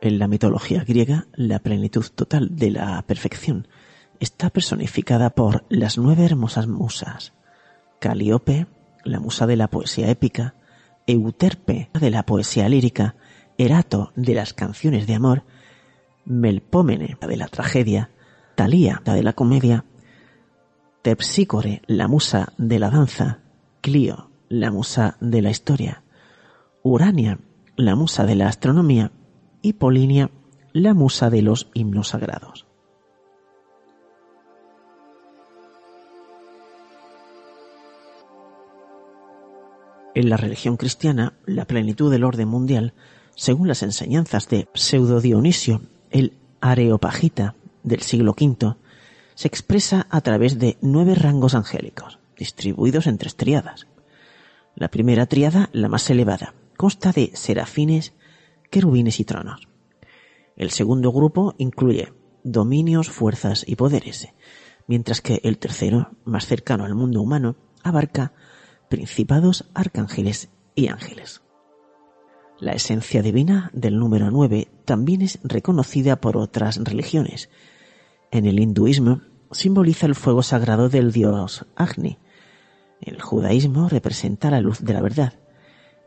En 0.00 0.18
la 0.18 0.28
mitología 0.28 0.84
griega, 0.84 1.26
la 1.34 1.58
plenitud 1.58 2.06
total 2.14 2.54
de 2.54 2.70
la 2.70 3.02
perfección 3.02 3.66
está 4.20 4.50
personificada 4.50 5.30
por 5.30 5.64
las 5.68 5.98
nueve 5.98 6.24
hermosas 6.24 6.68
musas. 6.68 7.32
Calíope, 7.98 8.66
la 9.04 9.18
musa 9.18 9.46
de 9.46 9.56
la 9.56 9.68
poesía 9.68 10.08
épica, 10.08 10.54
Euterpe, 11.06 11.90
de 11.98 12.10
la 12.10 12.24
poesía 12.24 12.68
lírica, 12.68 13.16
Erato, 13.56 14.12
de 14.14 14.34
las 14.34 14.54
canciones 14.54 15.06
de 15.08 15.14
amor, 15.14 15.42
Melpómene, 16.24 17.16
de 17.20 17.36
la 17.36 17.48
tragedia, 17.48 18.10
Talía, 18.54 19.02
de 19.04 19.22
la 19.22 19.32
comedia, 19.32 19.84
Terpsícore, 21.02 21.82
la 21.86 22.06
musa 22.06 22.52
de 22.56 22.78
la 22.78 22.90
danza, 22.90 23.40
Clio, 23.80 24.30
la 24.48 24.70
musa 24.70 25.16
de 25.20 25.42
la 25.42 25.50
historia, 25.50 26.02
Urania, 26.82 27.40
la 27.76 27.96
musa 27.96 28.26
de 28.26 28.34
la 28.34 28.48
astronomía, 28.48 29.10
y 29.62 29.74
Polinia, 29.74 30.30
la 30.72 30.94
musa 30.94 31.30
de 31.30 31.42
los 31.42 31.70
himnos 31.74 32.08
sagrados. 32.08 32.66
En 40.14 40.30
la 40.30 40.36
religión 40.36 40.76
cristiana, 40.76 41.34
la 41.46 41.64
plenitud 41.64 42.10
del 42.10 42.24
orden 42.24 42.48
mundial, 42.48 42.92
según 43.36 43.68
las 43.68 43.84
enseñanzas 43.84 44.48
de 44.48 44.68
Pseudo 44.74 45.20
Dionisio, 45.20 45.80
el 46.10 46.32
Areopagita 46.60 47.54
del 47.84 48.02
siglo 48.02 48.32
V, 48.32 48.74
se 49.36 49.46
expresa 49.46 50.08
a 50.10 50.20
través 50.20 50.58
de 50.58 50.76
nueve 50.80 51.14
rangos 51.14 51.54
angélicos, 51.54 52.18
distribuidos 52.36 53.06
en 53.06 53.18
tres 53.18 53.36
triadas. 53.36 53.86
La 54.74 54.88
primera 54.88 55.26
triada, 55.26 55.70
la 55.72 55.88
más 55.88 56.10
elevada, 56.10 56.54
consta 56.76 57.12
de 57.12 57.30
serafines, 57.34 58.12
querubines 58.70 59.20
y 59.20 59.24
tronos. 59.24 59.68
El 60.56 60.70
segundo 60.70 61.12
grupo 61.12 61.54
incluye 61.58 62.12
dominios, 62.42 63.10
fuerzas 63.10 63.64
y 63.66 63.76
poderes, 63.76 64.28
mientras 64.86 65.20
que 65.20 65.40
el 65.44 65.58
tercero, 65.58 66.10
más 66.24 66.46
cercano 66.46 66.84
al 66.84 66.94
mundo 66.94 67.22
humano, 67.22 67.56
abarca 67.82 68.32
principados, 68.88 69.66
arcángeles 69.74 70.50
y 70.74 70.88
ángeles. 70.88 71.42
La 72.60 72.72
esencia 72.72 73.22
divina 73.22 73.70
del 73.72 73.98
número 73.98 74.30
9 74.32 74.68
también 74.84 75.22
es 75.22 75.38
reconocida 75.44 76.20
por 76.20 76.36
otras 76.36 76.82
religiones. 76.82 77.50
En 78.32 78.46
el 78.46 78.58
hinduismo 78.58 79.20
simboliza 79.52 80.06
el 80.06 80.16
fuego 80.16 80.42
sagrado 80.42 80.88
del 80.88 81.12
dios 81.12 81.66
Agni. 81.76 82.18
El 83.00 83.22
judaísmo 83.22 83.88
representa 83.88 84.50
la 84.50 84.60
luz 84.60 84.80
de 84.80 84.92
la 84.92 85.02
verdad. 85.02 85.37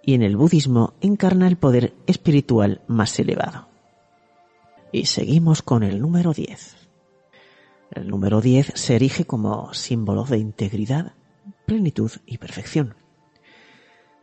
Y 0.03 0.13
en 0.13 0.23
el 0.23 0.35
budismo 0.35 0.93
encarna 1.01 1.47
el 1.47 1.57
poder 1.57 1.93
espiritual 2.07 2.81
más 2.87 3.19
elevado. 3.19 3.67
Y 4.91 5.05
seguimos 5.05 5.61
con 5.61 5.83
el 5.83 6.01
número 6.01 6.33
10. 6.33 6.75
El 7.91 8.07
número 8.07 8.41
10 8.41 8.71
se 8.75 8.95
erige 8.95 9.25
como 9.25 9.73
símbolo 9.73 10.23
de 10.23 10.37
integridad, 10.37 11.13
plenitud 11.65 12.11
y 12.25 12.37
perfección. 12.37 12.95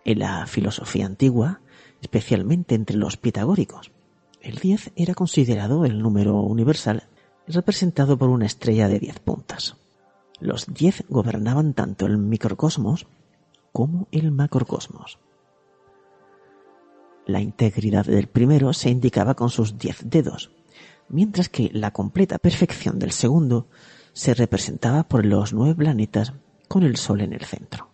En 0.05 0.21
la 0.21 0.47
filosofía 0.47 1.07
antigua, 1.07 1.61
especialmente 2.01 2.75
entre 2.75 2.97
los 2.97 3.17
pitagóricos, 3.17 3.93
el 4.41 4.57
10 4.57 4.93
era 4.97 5.15
considerado 5.15 5.85
el 5.85 6.01
número 6.01 6.41
universal 6.41 7.09
representado 7.47 8.17
por 8.17 8.29
una 8.29 8.47
estrella 8.47 8.89
de 8.89 9.01
10 9.01 9.21
puntas. 9.21 9.77
Los 10.41 10.67
10 10.73 11.05
gobernaban 11.09 11.75
tanto 11.75 12.07
el 12.07 12.19
microcosmos 12.19 13.07
como 13.73 14.09
el 14.13 14.31
macrocosmos. 14.31 15.19
La 17.29 17.43
integridad 17.43 18.07
del 18.07 18.27
primero 18.27 18.73
se 18.73 18.89
indicaba 18.89 19.35
con 19.35 19.51
sus 19.51 19.77
10 19.77 20.09
dedos, 20.09 20.51
mientras 21.11 21.51
que 21.51 21.71
la 21.75 21.91
completa 21.93 22.39
perfección 22.39 22.99
del 22.99 23.13
segundo 23.13 23.69
se 24.15 24.33
representaba 24.33 25.07
por 25.07 25.27
los 25.27 25.53
nueve 25.53 25.75
planetas 25.75 26.33
con 26.69 26.85
el 26.85 26.97
Sol 26.97 27.21
en 27.21 27.35
el 27.35 27.45
centro. 27.45 27.91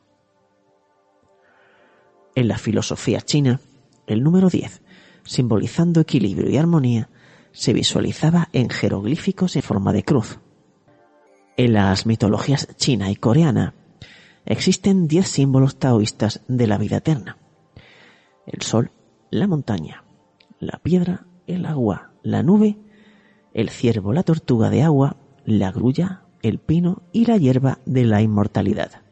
En 2.37 2.47
la 2.47 2.59
filosofía 2.59 3.23
china, 3.23 3.61
el 4.07 4.23
número 4.23 4.51
10, 4.51 4.83
simbolizando 5.25 6.01
equilibrio 6.01 6.49
y 6.49 6.57
armonía, 6.57 7.11
se 7.51 7.73
visualizaba 7.73 8.51
en 8.53 8.71
jeroglíficos 8.71 9.57
en 9.57 9.63
forma 9.63 9.93
de 9.93 10.05
cruz. 10.05 10.39
En 11.57 11.73
las 11.73 12.07
mitologías 12.07 12.69
china 12.77 13.11
y 13.11 13.17
coreana 13.17 13.75
existen 14.47 15.09
diez 15.09 15.27
símbolos 15.27 15.77
taoístas 15.81 16.41
de 16.47 16.69
la 16.69 16.79
vida 16.79 16.99
eterna. 16.99 17.37
El 18.47 18.63
sol, 18.63 18.93
la 19.35 19.49
montaña, 19.49 20.05
la 20.61 20.79
piedra, 20.79 21.27
el 21.49 21.67
agua, 21.67 22.13
la 22.23 22.45
nube, 22.45 22.79
el 23.53 23.69
ciervo, 23.69 24.13
la 24.13 24.23
tortuga 24.23 24.71
de 24.71 24.83
agua, 24.83 25.17
la 25.45 25.73
grulla, 25.73 26.23
el 26.43 26.59
pino 26.59 27.03
y 27.13 27.27
la 27.27 27.37
hierba 27.37 27.81
de 27.85 28.05
la 28.05 28.23
inmortalidad. 28.23 29.03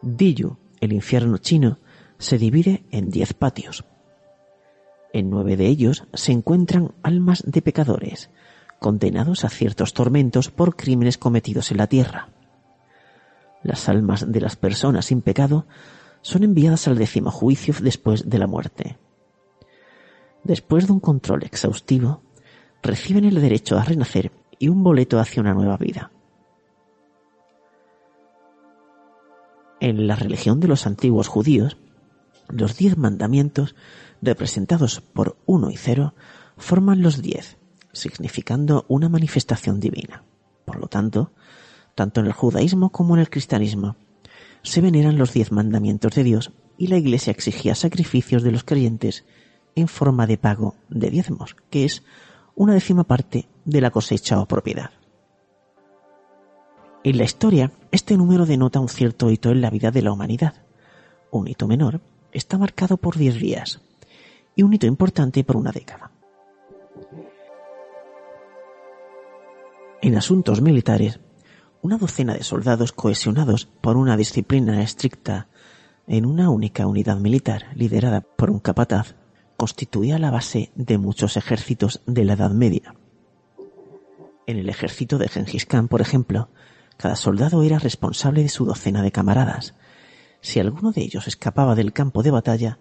Diyu, 0.00 0.56
el 0.80 0.94
infierno 0.94 1.36
chino, 1.36 1.78
se 2.18 2.38
divide 2.38 2.84
en 2.90 3.10
diez 3.10 3.34
patios. 3.34 3.84
En 5.12 5.28
nueve 5.28 5.58
de 5.58 5.66
ellos 5.66 6.04
se 6.14 6.32
encuentran 6.32 6.92
almas 7.02 7.42
de 7.46 7.60
pecadores, 7.60 8.30
condenados 8.78 9.44
a 9.44 9.50
ciertos 9.50 9.92
tormentos 9.92 10.50
por 10.50 10.74
crímenes 10.74 11.18
cometidos 11.18 11.70
en 11.70 11.76
la 11.76 11.86
tierra. 11.86 12.30
Las 13.62 13.90
almas 13.90 14.32
de 14.32 14.40
las 14.40 14.56
personas 14.56 15.06
sin 15.06 15.20
pecado 15.20 15.66
son 16.26 16.42
enviadas 16.42 16.88
al 16.88 16.98
décimo 16.98 17.30
juicio 17.30 17.72
después 17.80 18.28
de 18.28 18.38
la 18.40 18.48
muerte. 18.48 18.98
Después 20.42 20.88
de 20.88 20.92
un 20.92 20.98
control 20.98 21.44
exhaustivo, 21.44 22.20
reciben 22.82 23.24
el 23.24 23.40
derecho 23.40 23.78
a 23.78 23.84
renacer 23.84 24.32
y 24.58 24.66
un 24.66 24.82
boleto 24.82 25.20
hacia 25.20 25.40
una 25.40 25.54
nueva 25.54 25.76
vida. 25.76 26.10
En 29.78 30.08
la 30.08 30.16
religión 30.16 30.58
de 30.58 30.66
los 30.66 30.88
antiguos 30.88 31.28
judíos, 31.28 31.76
los 32.48 32.76
diez 32.76 32.96
mandamientos, 32.96 33.76
representados 34.20 35.00
por 35.00 35.36
uno 35.46 35.70
y 35.70 35.76
cero, 35.76 36.14
forman 36.56 37.02
los 37.02 37.22
diez, 37.22 37.56
significando 37.92 38.84
una 38.88 39.08
manifestación 39.08 39.78
divina. 39.78 40.24
Por 40.64 40.80
lo 40.80 40.88
tanto, 40.88 41.30
tanto 41.94 42.18
en 42.18 42.26
el 42.26 42.32
judaísmo 42.32 42.90
como 42.90 43.14
en 43.14 43.20
el 43.20 43.30
cristianismo, 43.30 43.94
se 44.66 44.80
veneran 44.80 45.16
los 45.16 45.32
diez 45.32 45.52
mandamientos 45.52 46.14
de 46.14 46.24
Dios 46.24 46.52
y 46.76 46.88
la 46.88 46.96
Iglesia 46.96 47.30
exigía 47.30 47.74
sacrificios 47.74 48.42
de 48.42 48.50
los 48.50 48.64
creyentes 48.64 49.24
en 49.76 49.86
forma 49.86 50.26
de 50.26 50.38
pago 50.38 50.74
de 50.88 51.10
diezmos, 51.10 51.56
que 51.70 51.84
es 51.84 52.02
una 52.56 52.74
décima 52.74 53.04
parte 53.04 53.46
de 53.64 53.80
la 53.80 53.90
cosecha 53.90 54.40
o 54.40 54.46
propiedad. 54.46 54.90
En 57.04 57.18
la 57.18 57.24
historia, 57.24 57.70
este 57.92 58.16
número 58.16 58.44
denota 58.44 58.80
un 58.80 58.88
cierto 58.88 59.30
hito 59.30 59.50
en 59.50 59.60
la 59.60 59.70
vida 59.70 59.92
de 59.92 60.02
la 60.02 60.10
humanidad. 60.10 60.54
Un 61.30 61.46
hito 61.46 61.68
menor 61.68 62.00
está 62.32 62.58
marcado 62.58 62.96
por 62.96 63.16
diez 63.16 63.36
días 63.36 63.80
y 64.56 64.64
un 64.64 64.74
hito 64.74 64.86
importante 64.86 65.44
por 65.44 65.56
una 65.56 65.70
década. 65.70 66.10
En 70.02 70.16
asuntos 70.16 70.60
militares, 70.60 71.20
una 71.82 71.98
docena 71.98 72.34
de 72.34 72.42
soldados 72.42 72.92
cohesionados 72.92 73.66
por 73.66 73.96
una 73.96 74.16
disciplina 74.16 74.82
estricta 74.82 75.48
en 76.06 76.26
una 76.26 76.50
única 76.50 76.86
unidad 76.86 77.18
militar 77.18 77.66
liderada 77.74 78.20
por 78.20 78.50
un 78.50 78.58
capataz 78.58 79.14
constituía 79.56 80.18
la 80.18 80.30
base 80.30 80.70
de 80.74 80.98
muchos 80.98 81.36
ejércitos 81.36 82.02
de 82.06 82.24
la 82.24 82.34
Edad 82.34 82.50
Media. 82.50 82.94
En 84.46 84.58
el 84.58 84.68
ejército 84.68 85.18
de 85.18 85.28
Gengis 85.28 85.66
Khan, 85.66 85.88
por 85.88 86.00
ejemplo, 86.00 86.48
cada 86.96 87.16
soldado 87.16 87.62
era 87.62 87.78
responsable 87.78 88.42
de 88.42 88.48
su 88.48 88.64
docena 88.64 89.02
de 89.02 89.12
camaradas. 89.12 89.74
Si 90.40 90.60
alguno 90.60 90.92
de 90.92 91.02
ellos 91.02 91.26
escapaba 91.26 91.74
del 91.74 91.92
campo 91.92 92.22
de 92.22 92.30
batalla, 92.30 92.78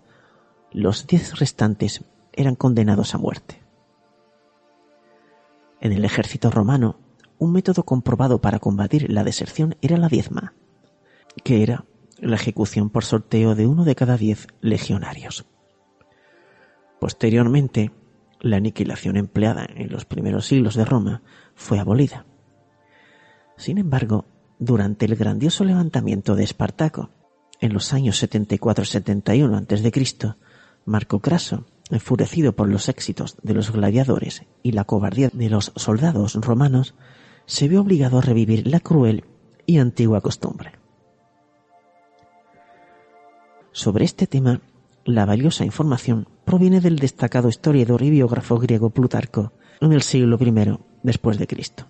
los 0.72 1.08
diez 1.08 1.39
restantes 1.39 2.04
eran 2.34 2.56
condenados 2.56 3.16
a 3.16 3.18
muerte. 3.18 3.62
En 5.82 5.91
el 5.91 6.06
ejército 6.06 6.52
romano, 6.52 7.00
un 7.38 7.51
método 7.51 7.83
comprobado 7.83 8.41
para 8.41 8.59
combatir 8.59 9.11
la 9.11 9.23
deserción 9.23 9.75
era 9.81 9.97
la 9.97 10.09
diezma, 10.09 10.53
que 11.43 11.63
era 11.63 11.86
la 12.19 12.36
ejecución 12.36 12.89
por 12.89 13.03
sorteo 13.03 13.55
de 13.55 13.67
uno 13.67 13.83
de 13.83 13.95
cada 13.95 14.17
diez 14.17 14.47
legionarios. 14.61 15.45
Posteriormente, 16.99 17.91
la 18.39 18.57
aniquilación 18.57 19.17
empleada 19.17 19.67
en 19.75 19.91
los 19.91 20.05
primeros 20.05 20.45
siglos 20.45 20.75
de 20.75 20.86
Roma 20.86 21.21
fue 21.55 21.79
abolida. 21.79 22.25
Sin 23.57 23.77
embargo, 23.77 24.25
durante 24.59 25.05
el 25.05 25.15
grandioso 25.15 25.63
levantamiento 25.63 26.36
de 26.36 26.43
Espartaco, 26.43 27.09
en 27.59 27.73
los 27.73 27.93
años 27.93 28.21
74-71 28.23 29.55
a.C., 29.55 30.36
Marco 30.86 31.19
Craso, 31.19 31.65
enfurecido 31.89 32.53
por 32.53 32.69
los 32.69 32.89
éxitos 32.89 33.38
de 33.41 33.53
los 33.53 33.71
gladiadores 33.71 34.43
y 34.61 34.73
la 34.73 34.83
cobardía 34.83 35.29
de 35.33 35.49
los 35.49 35.71
soldados 35.75 36.36
romanos, 36.36 36.95
se 37.46 37.68
vio 37.68 37.82
obligado 37.82 38.20
a 38.20 38.22
revivir 38.22 38.68
la 38.68 38.80
cruel 38.80 39.26
y 39.66 39.80
antigua 39.80 40.22
costumbre. 40.22 40.74
Sobre 43.72 44.06
este 44.06 44.28
tema, 44.28 44.62
la 45.04 45.26
valiosa 45.26 45.66
información 45.66 46.28
proviene 46.46 46.82
del 46.82 46.98
destacado 46.98 47.50
historiador 47.50 48.02
y 48.02 48.10
biógrafo 48.10 48.58
griego 48.58 48.89
Plutarco 48.89 49.54
en 49.82 49.91
el 49.93 50.02
siglo 50.02 50.38
I 50.39 50.80
después 51.04 51.38
de 51.38 51.48
Cristo. 51.48 51.88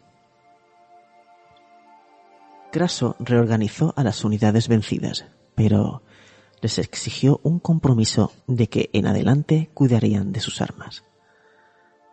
Craso 2.72 3.16
reorganizó 3.20 3.93
a 3.95 4.03
las 4.03 4.26
unidades 4.26 4.68
vencidas, 4.68 5.26
pero 5.56 6.01
les 6.62 6.78
exigió 6.80 7.39
un 7.43 7.60
compromiso 7.60 8.34
de 8.47 8.68
que 8.68 8.89
en 8.91 9.08
adelante 9.08 9.70
cuidarían 9.74 10.34
de 10.34 10.41
sus 10.41 10.62
armas. 10.62 11.03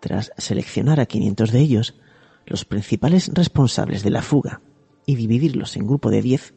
Tras 0.00 0.32
seleccionar 0.36 1.00
a 1.00 1.06
500 1.06 1.50
de 1.50 1.58
ellos, 1.60 1.94
los 2.46 2.64
principales 2.64 3.30
responsables 3.32 4.02
de 4.02 4.10
la 4.10 4.22
fuga, 4.22 4.60
y 5.06 5.16
dividirlos 5.16 5.76
en 5.76 5.86
grupo 5.86 6.10
de 6.10 6.22
10, 6.22 6.54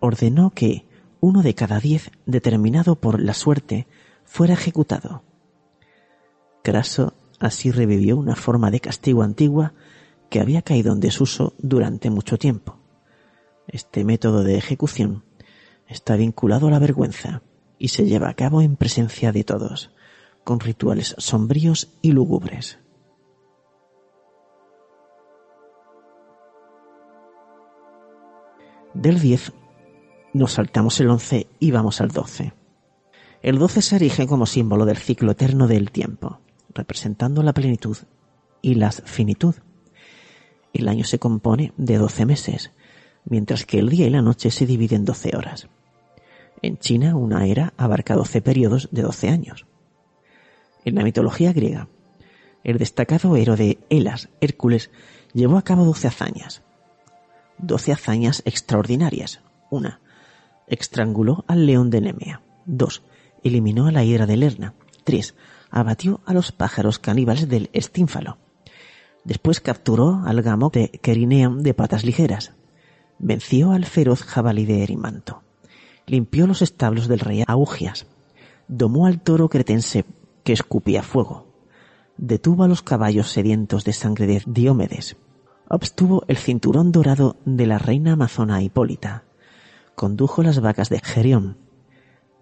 ordenó 0.00 0.50
que 0.50 0.86
uno 1.20 1.42
de 1.42 1.54
cada 1.54 1.80
diez, 1.80 2.10
determinado 2.26 2.96
por 2.96 3.20
la 3.20 3.34
suerte, 3.34 3.86
fuera 4.24 4.54
ejecutado. 4.54 5.22
Craso 6.62 7.14
así 7.38 7.70
revivió 7.70 8.16
una 8.16 8.36
forma 8.36 8.70
de 8.70 8.80
castigo 8.80 9.22
antigua 9.22 9.74
que 10.30 10.40
había 10.40 10.62
caído 10.62 10.92
en 10.92 11.00
desuso 11.00 11.54
durante 11.58 12.10
mucho 12.10 12.38
tiempo. 12.38 12.78
Este 13.68 14.04
método 14.04 14.44
de 14.44 14.56
ejecución 14.56 15.24
está 15.88 16.16
vinculado 16.16 16.68
a 16.68 16.70
la 16.70 16.78
vergüenza 16.78 17.42
y 17.78 17.88
se 17.88 18.04
lleva 18.04 18.28
a 18.28 18.34
cabo 18.34 18.62
en 18.62 18.76
presencia 18.76 19.32
de 19.32 19.44
todos, 19.44 19.90
con 20.44 20.60
rituales 20.60 21.14
sombríos 21.18 21.92
y 22.02 22.12
lúgubres. 22.12 22.78
Del 28.96 29.20
10 29.20 29.52
nos 30.32 30.54
saltamos 30.54 30.98
el 31.00 31.10
11 31.10 31.46
y 31.60 31.70
vamos 31.70 32.00
al 32.00 32.08
12. 32.08 32.54
El 33.42 33.58
12 33.58 33.82
se 33.82 33.96
erige 33.96 34.26
como 34.26 34.46
símbolo 34.46 34.86
del 34.86 34.96
ciclo 34.96 35.32
eterno 35.32 35.68
del 35.68 35.90
tiempo, 35.90 36.40
representando 36.74 37.42
la 37.42 37.52
plenitud 37.52 37.98
y 38.62 38.74
la 38.74 38.90
finitud. 38.90 39.54
El 40.72 40.88
año 40.88 41.04
se 41.04 41.18
compone 41.18 41.74
de 41.76 41.98
12 41.98 42.24
meses, 42.24 42.72
mientras 43.26 43.66
que 43.66 43.78
el 43.78 43.90
día 43.90 44.06
y 44.06 44.10
la 44.10 44.22
noche 44.22 44.50
se 44.50 44.64
dividen 44.64 45.00
en 45.00 45.04
12 45.04 45.36
horas. 45.36 45.68
En 46.62 46.78
China, 46.78 47.16
una 47.16 47.46
era 47.46 47.74
abarca 47.76 48.14
12 48.14 48.40
periodos 48.40 48.88
de 48.92 49.02
12 49.02 49.28
años. 49.28 49.66
En 50.86 50.94
la 50.94 51.04
mitología 51.04 51.52
griega, 51.52 51.88
el 52.64 52.78
destacado 52.78 53.36
héroe 53.36 53.56
de 53.56 53.78
Elas, 53.90 54.30
Hércules, 54.40 54.90
llevó 55.34 55.58
a 55.58 55.62
cabo 55.62 55.84
12 55.84 56.08
hazañas. 56.08 56.65
12 57.58 57.92
hazañas 57.92 58.42
extraordinarias. 58.44 59.40
Una, 59.70 60.00
Extranguló 60.66 61.44
al 61.46 61.66
león 61.66 61.90
de 61.90 62.00
Nemea. 62.00 62.42
2. 62.66 63.02
Eliminó 63.44 63.86
a 63.86 63.92
la 63.92 64.04
hiedra 64.04 64.26
de 64.26 64.36
Lerna. 64.36 64.74
3. 65.04 65.34
Abatió 65.70 66.20
a 66.26 66.34
los 66.34 66.50
pájaros 66.52 66.98
caníbales 66.98 67.48
del 67.48 67.70
Estínfalo. 67.72 68.38
Después 69.24 69.60
capturó 69.60 70.22
al 70.24 70.42
gamo 70.42 70.70
de 70.70 70.88
Kerineam 70.88 71.62
de 71.62 71.74
patas 71.74 72.04
ligeras. 72.04 72.52
Venció 73.18 73.72
al 73.72 73.84
feroz 73.84 74.22
jabalí 74.22 74.66
de 74.66 74.82
Erimanto. 74.82 75.42
Limpió 76.06 76.46
los 76.46 76.62
establos 76.62 77.08
del 77.08 77.20
rey 77.20 77.44
Augias. 77.46 78.06
Domó 78.68 79.06
al 79.06 79.20
toro 79.20 79.48
cretense 79.48 80.04
que 80.42 80.52
escupía 80.52 81.02
fuego. 81.02 81.46
Detuvo 82.16 82.64
a 82.64 82.68
los 82.68 82.82
caballos 82.82 83.30
sedientos 83.30 83.84
de 83.84 83.92
sangre 83.92 84.26
de 84.26 84.42
Diomedes. 84.46 85.16
Obstuvo 85.68 86.24
el 86.28 86.36
cinturón 86.36 86.92
dorado 86.92 87.36
de 87.44 87.66
la 87.66 87.78
reina 87.78 88.12
amazona 88.12 88.62
Hipólita 88.62 89.24
condujo 89.96 90.42
las 90.42 90.60
vacas 90.60 90.90
de 90.90 91.00
Gerión, 91.00 91.56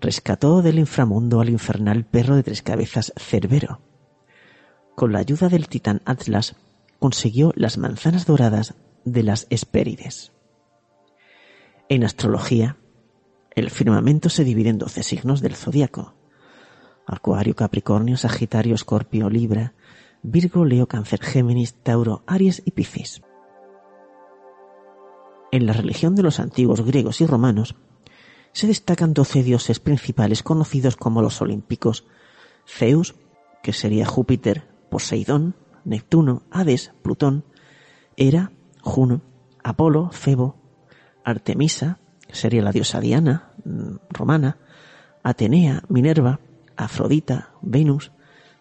rescató 0.00 0.60
del 0.60 0.78
inframundo 0.78 1.40
al 1.40 1.48
infernal 1.48 2.04
perro 2.04 2.36
de 2.36 2.42
tres 2.42 2.60
cabezas 2.60 3.12
Cerbero. 3.16 3.80
Con 4.94 5.12
la 5.12 5.20
ayuda 5.20 5.48
del 5.48 5.68
titán 5.68 6.02
Atlas 6.04 6.56
consiguió 6.98 7.52
las 7.54 7.78
manzanas 7.78 8.26
doradas 8.26 8.74
de 9.04 9.22
las 9.22 9.46
Hespérides. 9.50 10.32
En 11.88 12.04
astrología, 12.04 12.76
el 13.54 13.70
firmamento 13.70 14.28
se 14.28 14.44
divide 14.44 14.70
en 14.70 14.78
doce 14.78 15.02
signos 15.02 15.40
del 15.40 15.54
zodiaco. 15.54 16.14
Acuario, 17.06 17.54
Capricornio, 17.54 18.16
Sagitario, 18.16 18.74
Escorpio, 18.74 19.30
Libra, 19.30 19.74
Virgo, 20.26 20.64
Leo, 20.64 20.88
Cáncer, 20.88 21.20
Géminis, 21.22 21.74
Tauro, 21.74 22.22
Aries 22.26 22.62
y 22.64 22.70
Piscis. 22.70 23.20
En 25.52 25.66
la 25.66 25.74
religión 25.74 26.14
de 26.14 26.22
los 26.22 26.40
antiguos 26.40 26.80
griegos 26.80 27.20
y 27.20 27.26
romanos 27.26 27.76
se 28.52 28.66
destacan 28.66 29.12
doce 29.12 29.42
dioses 29.42 29.80
principales 29.80 30.42
conocidos 30.42 30.96
como 30.96 31.20
los 31.20 31.42
olímpicos, 31.42 32.06
Zeus, 32.66 33.14
que 33.62 33.74
sería 33.74 34.06
Júpiter, 34.06 34.66
Poseidón, 34.90 35.56
Neptuno, 35.84 36.42
Hades, 36.50 36.92
Plutón, 37.02 37.44
Hera, 38.16 38.50
Juno, 38.80 39.20
Apolo, 39.62 40.08
Febo, 40.10 40.56
Artemisa, 41.22 41.98
que 42.26 42.34
sería 42.34 42.62
la 42.62 42.72
diosa 42.72 43.00
Diana, 43.00 43.50
mm, 43.64 43.96
romana, 44.08 44.56
Atenea, 45.22 45.82
Minerva, 45.88 46.40
Afrodita, 46.76 47.50
Venus, 47.60 48.10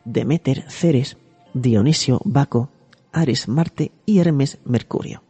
Demeter, 0.03 0.69
Ceres, 0.69 1.17
Dionisio, 1.53 2.19
Baco, 2.25 2.69
Ares, 3.11 3.47
Marte 3.47 3.91
y 4.05 4.19
Hermes, 4.19 4.57
Mercurio. 4.65 5.23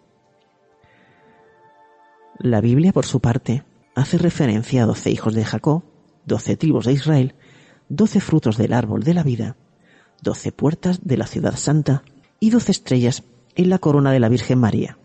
La 2.39 2.61
Biblia, 2.61 2.93
por 2.93 3.05
su 3.05 3.19
parte, 3.19 3.63
hace 3.93 4.17
referencia 4.17 4.83
a 4.83 4.85
doce 4.85 5.11
hijos 5.11 5.33
de 5.33 5.43
Jacob, 5.43 5.83
doce 6.25 6.55
tribus 6.55 6.85
de 6.85 6.93
Israel, 6.93 7.35
doce 7.89 8.21
frutos 8.21 8.57
del 8.57 8.73
árbol 8.73 9.03
de 9.03 9.13
la 9.13 9.23
vida, 9.23 9.57
doce 10.21 10.51
puertas 10.51 11.01
de 11.03 11.17
la 11.17 11.27
ciudad 11.27 11.57
santa 11.57 12.03
y 12.39 12.49
doce 12.49 12.71
estrellas 12.71 13.23
en 13.55 13.69
la 13.69 13.79
corona 13.79 14.11
de 14.11 14.19
la 14.19 14.29
Virgen 14.29 14.59
María. 14.59 14.97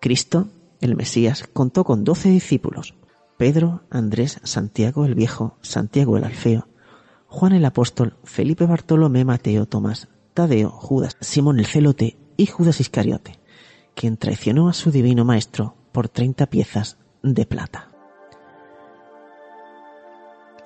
Cristo, 0.00 0.48
el 0.80 0.94
Mesías, 0.94 1.48
contó 1.52 1.84
con 1.84 2.04
doce 2.04 2.28
discípulos, 2.28 2.94
Pedro, 3.38 3.82
Andrés, 3.90 4.40
Santiago 4.44 5.06
el 5.06 5.14
Viejo, 5.14 5.56
Santiago 5.62 6.18
el 6.18 6.24
Alfeo, 6.24 6.68
Juan 7.26 7.52
el 7.52 7.64
Apóstol, 7.64 8.16
Felipe 8.22 8.66
Bartolomé, 8.66 9.24
Mateo, 9.24 9.66
Tomás, 9.66 10.08
Tadeo, 10.34 10.70
Judas, 10.70 11.16
Simón 11.20 11.60
el 11.60 11.66
Celote 11.66 12.16
y 12.36 12.46
Judas 12.46 12.80
Iscariote, 12.80 13.38
quien 13.94 14.16
traicionó 14.16 14.68
a 14.68 14.72
su 14.72 14.90
divino 14.90 15.24
Maestro 15.24 15.76
por 15.92 16.08
30 16.08 16.46
piezas 16.46 16.98
de 17.22 17.46
plata. 17.46 17.88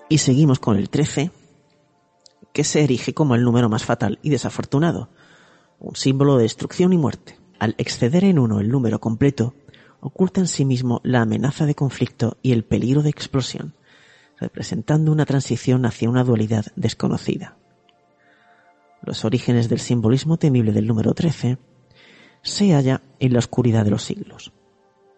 Y 0.08 0.18
seguimos 0.18 0.58
con 0.58 0.78
el 0.78 0.88
13, 0.88 1.30
que 2.54 2.64
se 2.64 2.82
erige 2.82 3.12
como 3.12 3.34
el 3.34 3.42
número 3.42 3.68
más 3.68 3.84
fatal 3.84 4.18
y 4.22 4.30
desafortunado, 4.30 5.10
un 5.78 5.96
símbolo 5.96 6.38
de 6.38 6.44
destrucción 6.44 6.94
y 6.94 6.96
muerte. 6.96 7.38
Al 7.58 7.74
exceder 7.76 8.24
en 8.24 8.38
uno 8.38 8.60
el 8.60 8.70
número 8.70 9.00
completo, 9.00 9.54
oculta 10.00 10.40
en 10.40 10.46
sí 10.46 10.64
mismo 10.64 11.02
la 11.04 11.20
amenaza 11.20 11.66
de 11.66 11.74
conflicto 11.74 12.38
y 12.40 12.52
el 12.52 12.64
peligro 12.64 13.02
de 13.02 13.10
explosión, 13.10 13.74
representando 14.38 15.12
una 15.12 15.26
transición 15.26 15.84
hacia 15.84 16.08
una 16.08 16.24
dualidad 16.24 16.64
desconocida. 16.74 17.57
Los 19.02 19.24
orígenes 19.24 19.68
del 19.68 19.80
simbolismo 19.80 20.36
temible 20.36 20.72
del 20.72 20.86
número 20.86 21.14
13 21.14 21.58
se 22.42 22.74
halla 22.74 23.02
en 23.20 23.32
la 23.32 23.38
oscuridad 23.38 23.84
de 23.84 23.90
los 23.90 24.02
siglos. 24.02 24.52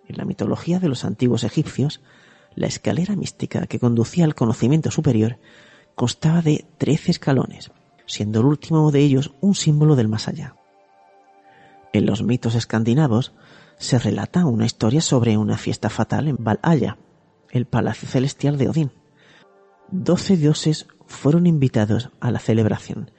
En 0.07 0.17
la 0.17 0.25
mitología 0.25 0.81
de 0.81 0.89
los 0.89 1.05
antiguos 1.05 1.45
egipcios, 1.45 2.01
la 2.55 2.67
escalera 2.67 3.17
mística 3.17 3.67
que 3.67 3.79
conducía 3.79 4.25
al 4.25 4.35
conocimiento 4.35 4.91
superior 4.91 5.39
constaba 5.95 6.43
de 6.43 6.67
trece 6.79 7.11
escalones, 7.11 7.71
siendo 8.07 8.41
el 8.41 8.47
último 8.47 8.91
de 8.91 9.01
ellos 9.01 9.33
un 9.41 9.55
símbolo 9.55 9.97
del 9.97 10.09
más 10.09 10.29
allá. 10.29 10.57
En 11.93 12.07
los 12.07 12.23
mitos 12.23 12.55
escandinavos 12.55 13.33
se 13.79 13.99
relata 13.99 14.45
una 14.45 14.67
historia 14.67 15.01
sobre 15.01 15.37
una 15.37 15.57
fiesta 15.57 15.91
fatal 15.91 16.29
en 16.29 16.37
Valhalla, 16.39 16.99
el 17.51 17.67
palacio 17.67 18.09
celestial 18.09 18.59
de 18.59 18.69
Odín. 18.69 18.93
Doce 19.91 20.37
dioses 20.37 20.87
fueron 21.07 21.47
invitados 21.47 22.11
a 22.21 22.31
la 22.31 22.39
celebración, 22.39 23.11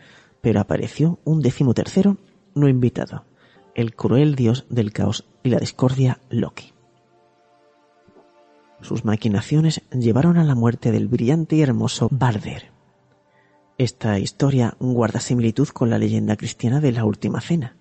pero 0.42 0.60
apareció 0.60 1.20
un 1.24 1.42
décimo 1.42 1.74
tercero 1.74 2.18
no 2.54 2.68
invitado, 2.68 3.26
el 3.76 3.96
cruel 3.96 4.36
dios 4.36 4.66
del 4.70 4.92
caos 4.92 5.26
y 5.44 5.50
la 5.50 5.60
discordia 5.60 6.20
Loki. 6.30 6.74
Sus 8.82 9.06
maquinaciones 9.06 9.82
llevaron 9.92 10.38
a 10.38 10.44
la 10.44 10.56
muerte 10.56 10.92
del 10.92 11.08
brillante 11.08 11.56
y 11.56 11.62
hermoso 11.62 12.08
Barder. 12.12 12.72
Esta 13.78 14.20
historia 14.20 14.76
guarda 14.80 15.20
similitud 15.20 15.68
con 15.70 15.90
la 15.90 16.00
leyenda 16.00 16.36
cristiana 16.36 16.82
de 16.82 16.92
la 16.92 17.06
Última 17.06 17.42
Cena, 17.42 17.78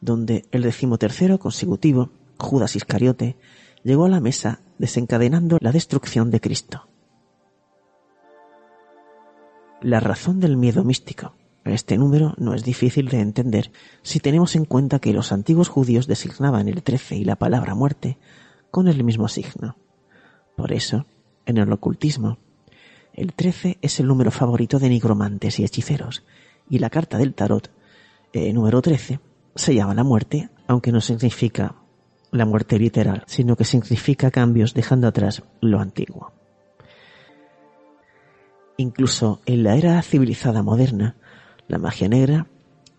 donde 0.00 0.46
el 0.52 0.62
decimotercero 0.62 1.38
consecutivo, 1.38 2.10
Judas 2.38 2.76
Iscariote, 2.76 3.36
llegó 3.82 4.04
a 4.04 4.08
la 4.08 4.20
mesa 4.20 4.60
desencadenando 4.78 5.58
la 5.60 5.72
destrucción 5.72 6.30
de 6.30 6.40
Cristo. 6.40 6.88
La 9.80 10.00
razón 10.00 10.40
del 10.40 10.56
miedo 10.56 10.84
místico 10.84 11.34
este 11.64 11.98
número 11.98 12.34
no 12.38 12.54
es 12.54 12.64
difícil 12.64 13.08
de 13.08 13.20
entender 13.20 13.70
si 14.02 14.20
tenemos 14.20 14.56
en 14.56 14.64
cuenta 14.64 14.98
que 15.00 15.12
los 15.12 15.32
antiguos 15.32 15.68
judíos 15.68 16.06
designaban 16.06 16.68
el 16.68 16.82
trece 16.82 17.16
y 17.16 17.24
la 17.24 17.36
palabra 17.36 17.74
muerte 17.74 18.18
con 18.70 18.88
el 18.88 19.04
mismo 19.04 19.28
signo. 19.28 19.76
Por 20.56 20.72
eso, 20.72 21.06
en 21.46 21.58
el 21.58 21.72
ocultismo, 21.72 22.38
el 23.12 23.32
13 23.32 23.78
es 23.82 24.00
el 24.00 24.06
número 24.06 24.30
favorito 24.30 24.78
de 24.78 24.88
nigromantes 24.88 25.58
y 25.58 25.64
hechiceros, 25.64 26.24
y 26.70 26.78
la 26.78 26.90
carta 26.90 27.18
del 27.18 27.34
tarot, 27.34 27.70
eh, 28.32 28.52
número 28.52 28.80
13, 28.80 29.20
se 29.54 29.74
llama 29.74 29.94
la 29.94 30.04
muerte, 30.04 30.50
aunque 30.66 30.92
no 30.92 31.00
significa 31.00 31.74
la 32.30 32.44
muerte 32.44 32.78
literal, 32.78 33.24
sino 33.26 33.56
que 33.56 33.64
significa 33.64 34.30
cambios 34.30 34.74
dejando 34.74 35.08
atrás 35.08 35.42
lo 35.60 35.80
antiguo. 35.80 36.32
Incluso 38.76 39.40
en 39.46 39.64
la 39.64 39.76
era 39.76 40.00
civilizada 40.02 40.62
moderna, 40.62 41.16
la 41.68 41.78
magia 41.78 42.08
negra 42.08 42.46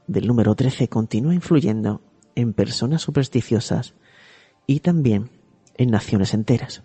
del 0.08 0.28
número 0.28 0.56
13 0.56 0.88
continúa 0.88 1.34
influyendo 1.34 2.02
en 2.36 2.54
personas 2.54 3.02
supersticiosas 3.02 3.96
y 4.66 4.80
también 4.80 5.30
en 5.76 5.90
naciones 5.90 6.34
enteras. 6.34 6.84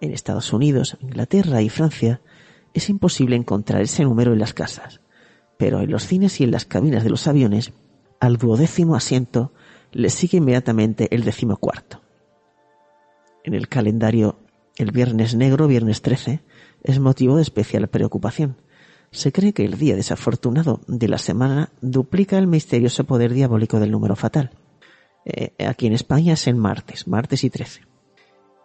En 0.00 0.12
Estados 0.12 0.52
Unidos, 0.52 0.96
Inglaterra 1.00 1.60
y 1.62 1.68
Francia 1.68 2.22
es 2.72 2.88
imposible 2.88 3.36
encontrar 3.36 3.82
ese 3.82 4.02
número 4.04 4.32
en 4.32 4.38
las 4.38 4.54
casas, 4.54 5.00
pero 5.58 5.80
en 5.80 5.90
los 5.90 6.06
cines 6.06 6.40
y 6.40 6.44
en 6.44 6.52
las 6.52 6.64
cabinas 6.64 7.04
de 7.04 7.10
los 7.10 7.26
aviones, 7.26 7.72
al 8.18 8.38
duodécimo 8.38 8.96
asiento 8.96 9.52
le 9.92 10.08
sigue 10.08 10.38
inmediatamente 10.38 11.14
el 11.14 11.24
decimocuarto. 11.24 12.00
En 13.44 13.54
el 13.54 13.68
calendario, 13.68 14.38
el 14.76 14.92
Viernes 14.92 15.34
Negro, 15.34 15.66
Viernes 15.66 16.00
13, 16.00 16.42
es 16.82 16.98
motivo 16.98 17.36
de 17.36 17.42
especial 17.42 17.88
preocupación. 17.88 18.56
Se 19.12 19.32
cree 19.32 19.52
que 19.52 19.64
el 19.64 19.76
día 19.76 19.96
desafortunado 19.96 20.80
de 20.86 21.08
la 21.08 21.18
semana 21.18 21.70
duplica 21.80 22.38
el 22.38 22.46
misterioso 22.46 23.04
poder 23.04 23.32
diabólico 23.32 23.80
del 23.80 23.90
número 23.90 24.14
fatal. 24.14 24.50
Eh, 25.24 25.52
aquí 25.66 25.86
en 25.86 25.94
España 25.94 26.34
es 26.34 26.46
en 26.46 26.58
martes, 26.58 27.08
martes 27.08 27.42
y 27.42 27.50
13. 27.50 27.82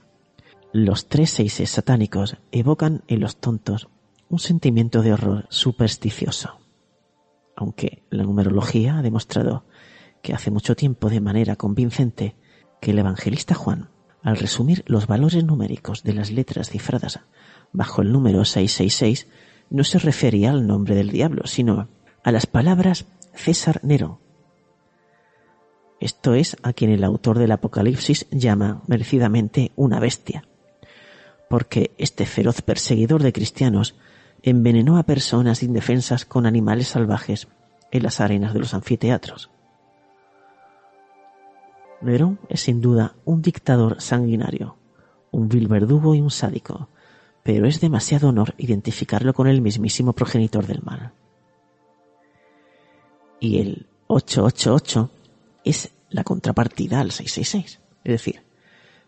los 0.74 1.08
tres 1.08 1.32
seises 1.32 1.70
satánicos 1.70 2.38
evocan 2.52 3.04
en 3.08 3.22
los 3.22 3.38
tontos 3.38 3.88
un 4.30 4.40
sentimiento 4.40 5.02
de 5.02 5.14
horror 5.14 5.46
supersticioso. 5.50 6.60
Aunque 7.56 8.04
la 8.10 8.24
numerología 8.24 8.98
ha 8.98 9.02
demostrado 9.02 9.66
que 10.22 10.34
hace 10.34 10.52
mucho 10.52 10.76
tiempo 10.76 11.10
de 11.10 11.22
manera 11.22 11.56
convincente 11.56 12.36
que 12.82 12.92
el 12.92 13.00
evangelista 13.00 13.56
Juan, 13.56 13.90
al 14.22 14.38
resumir 14.38 14.84
los 14.88 15.08
valores 15.08 15.44
numéricos 15.44 16.04
de 16.04 16.14
las 16.14 16.32
letras 16.32 16.70
cifradas 16.70 17.22
bajo 17.72 18.02
el 18.02 18.12
número 18.12 18.44
666, 18.44 19.28
no 19.70 19.84
se 19.84 20.00
refería 20.00 20.52
al 20.52 20.68
nombre 20.68 20.96
del 20.96 21.10
diablo, 21.10 21.44
sino 21.46 21.88
a 22.24 22.32
las 22.32 22.46
palabras 22.46 23.06
César 23.34 23.80
Nero. 23.84 24.20
Esto 26.00 26.36
es 26.36 26.58
a 26.62 26.74
quien 26.74 26.92
el 26.92 27.04
autor 27.04 27.40
del 27.40 27.52
Apocalipsis 27.52 28.28
llama 28.30 28.82
merecidamente 28.88 29.72
una 29.76 30.00
bestia, 30.00 30.44
porque 31.50 31.92
este 31.98 32.26
feroz 32.26 32.62
perseguidor 32.62 33.24
de 33.24 33.34
cristianos 33.34 33.96
envenenó 34.44 34.98
a 34.98 35.04
personas 35.04 35.64
indefensas 35.64 36.26
con 36.26 36.46
animales 36.46 36.90
salvajes 36.90 37.48
en 37.92 38.04
las 38.04 38.20
arenas 38.20 38.54
de 38.54 38.60
los 38.60 38.74
anfiteatros. 38.74 39.50
Nerón 42.02 42.40
es 42.50 42.62
sin 42.62 42.80
duda 42.80 43.16
un 43.26 43.42
dictador 43.42 44.00
sanguinario, 44.00 44.78
un 45.32 45.50
vil 45.50 45.68
verdugo 45.68 46.14
y 46.14 46.22
un 46.22 46.30
sádico, 46.30 46.90
pero 47.42 47.66
es 47.66 47.82
demasiado 47.82 48.30
honor 48.30 48.54
identificarlo 48.58 49.34
con 49.34 49.48
el 49.48 49.62
mismísimo 49.62 50.14
progenitor 50.14 50.68
del 50.68 50.84
mal. 50.84 51.14
Y 53.40 53.60
el 53.60 53.88
888 54.08 55.10
es 55.70 55.92
la 56.10 56.24
contrapartida 56.24 57.00
al 57.00 57.12
666, 57.12 57.80
es 58.04 58.12
decir, 58.12 58.44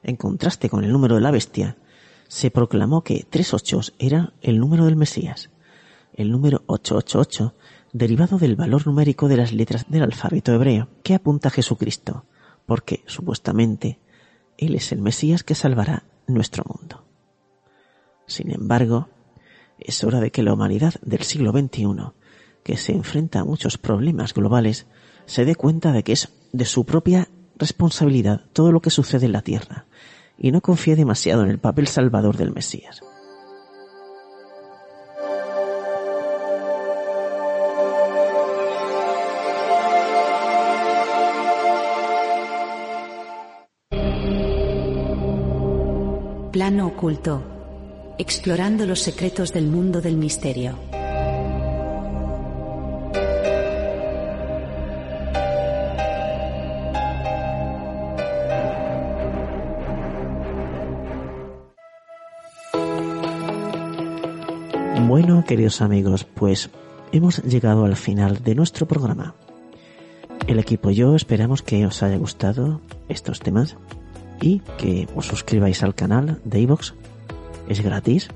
en 0.03 0.15
contraste 0.15 0.69
con 0.69 0.83
el 0.83 0.91
número 0.91 1.15
de 1.15 1.21
la 1.21 1.31
bestia, 1.31 1.77
se 2.27 2.51
proclamó 2.51 3.03
que 3.03 3.25
tres 3.29 3.53
ochos 3.53 3.93
era 3.97 4.33
el 4.41 4.59
número 4.59 4.85
del 4.85 4.95
Mesías. 4.95 5.49
El 6.13 6.31
número 6.31 6.63
888, 6.67 7.55
derivado 7.91 8.37
del 8.37 8.55
valor 8.55 8.85
numérico 8.85 9.27
de 9.27 9.37
las 9.37 9.51
letras 9.51 9.85
del 9.89 10.03
alfabeto 10.03 10.53
hebreo, 10.53 10.89
que 11.03 11.15
apunta 11.15 11.47
a 11.47 11.51
Jesucristo, 11.51 12.25
porque, 12.65 13.03
supuestamente, 13.07 13.99
Él 14.57 14.75
es 14.75 14.91
el 14.91 15.01
Mesías 15.01 15.43
que 15.43 15.55
salvará 15.55 16.03
nuestro 16.27 16.63
mundo. 16.67 17.03
Sin 18.27 18.51
embargo, 18.51 19.09
es 19.79 20.03
hora 20.03 20.19
de 20.19 20.31
que 20.31 20.43
la 20.43 20.53
humanidad 20.53 20.95
del 21.01 21.23
siglo 21.23 21.51
XXI, 21.51 22.11
que 22.63 22.77
se 22.77 22.91
enfrenta 22.91 23.39
a 23.39 23.45
muchos 23.45 23.77
problemas 23.77 24.33
globales, 24.33 24.85
se 25.25 25.45
dé 25.45 25.55
cuenta 25.55 25.91
de 25.91 26.03
que 26.03 26.11
es 26.11 26.29
de 26.51 26.65
su 26.65 26.85
propia 26.85 27.29
responsabilidad 27.57 28.41
todo 28.53 28.71
lo 28.71 28.81
que 28.81 28.89
sucede 28.89 29.25
en 29.25 29.33
la 29.33 29.41
Tierra, 29.41 29.85
y 30.37 30.51
no 30.51 30.61
confía 30.61 30.95
demasiado 30.95 31.43
en 31.43 31.49
el 31.49 31.59
papel 31.59 31.87
salvador 31.87 32.37
del 32.37 32.51
Mesías. 32.51 33.01
Plano 46.51 46.87
oculto, 46.87 47.43
explorando 48.17 48.85
los 48.85 49.01
secretos 49.01 49.53
del 49.53 49.67
mundo 49.67 50.01
del 50.01 50.17
misterio. 50.17 50.77
Queridos 65.49 65.81
amigos, 65.81 66.25
pues 66.25 66.69
hemos 67.11 67.41
llegado 67.41 67.83
al 67.83 67.95
final 67.95 68.43
de 68.43 68.53
nuestro 68.53 68.87
programa. 68.87 69.33
El 70.45 70.59
equipo 70.59 70.91
y 70.91 70.95
yo 70.95 71.15
esperamos 71.15 71.63
que 71.63 71.87
os 71.87 72.03
haya 72.03 72.17
gustado 72.17 72.81
estos 73.07 73.39
temas 73.39 73.75
y 74.39 74.59
que 74.77 75.07
os 75.15 75.25
suscribáis 75.25 75.81
al 75.81 75.95
canal 75.95 76.39
de 76.45 76.59
iVox. 76.59 76.93
Es 77.67 77.81
gratis. 77.81 78.29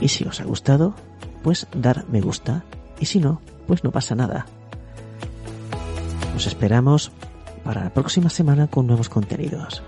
Y 0.00 0.08
si 0.08 0.24
os 0.24 0.40
ha 0.40 0.44
gustado, 0.44 0.94
pues 1.42 1.66
dar 1.76 2.06
me 2.08 2.22
gusta. 2.22 2.64
Y 2.98 3.04
si 3.04 3.18
no, 3.18 3.42
pues 3.66 3.84
no 3.84 3.90
pasa 3.90 4.14
nada. 4.14 4.46
Os 6.34 6.46
esperamos 6.46 7.12
para 7.64 7.84
la 7.84 7.90
próxima 7.92 8.30
semana 8.30 8.66
con 8.66 8.86
nuevos 8.86 9.10
contenidos. 9.10 9.82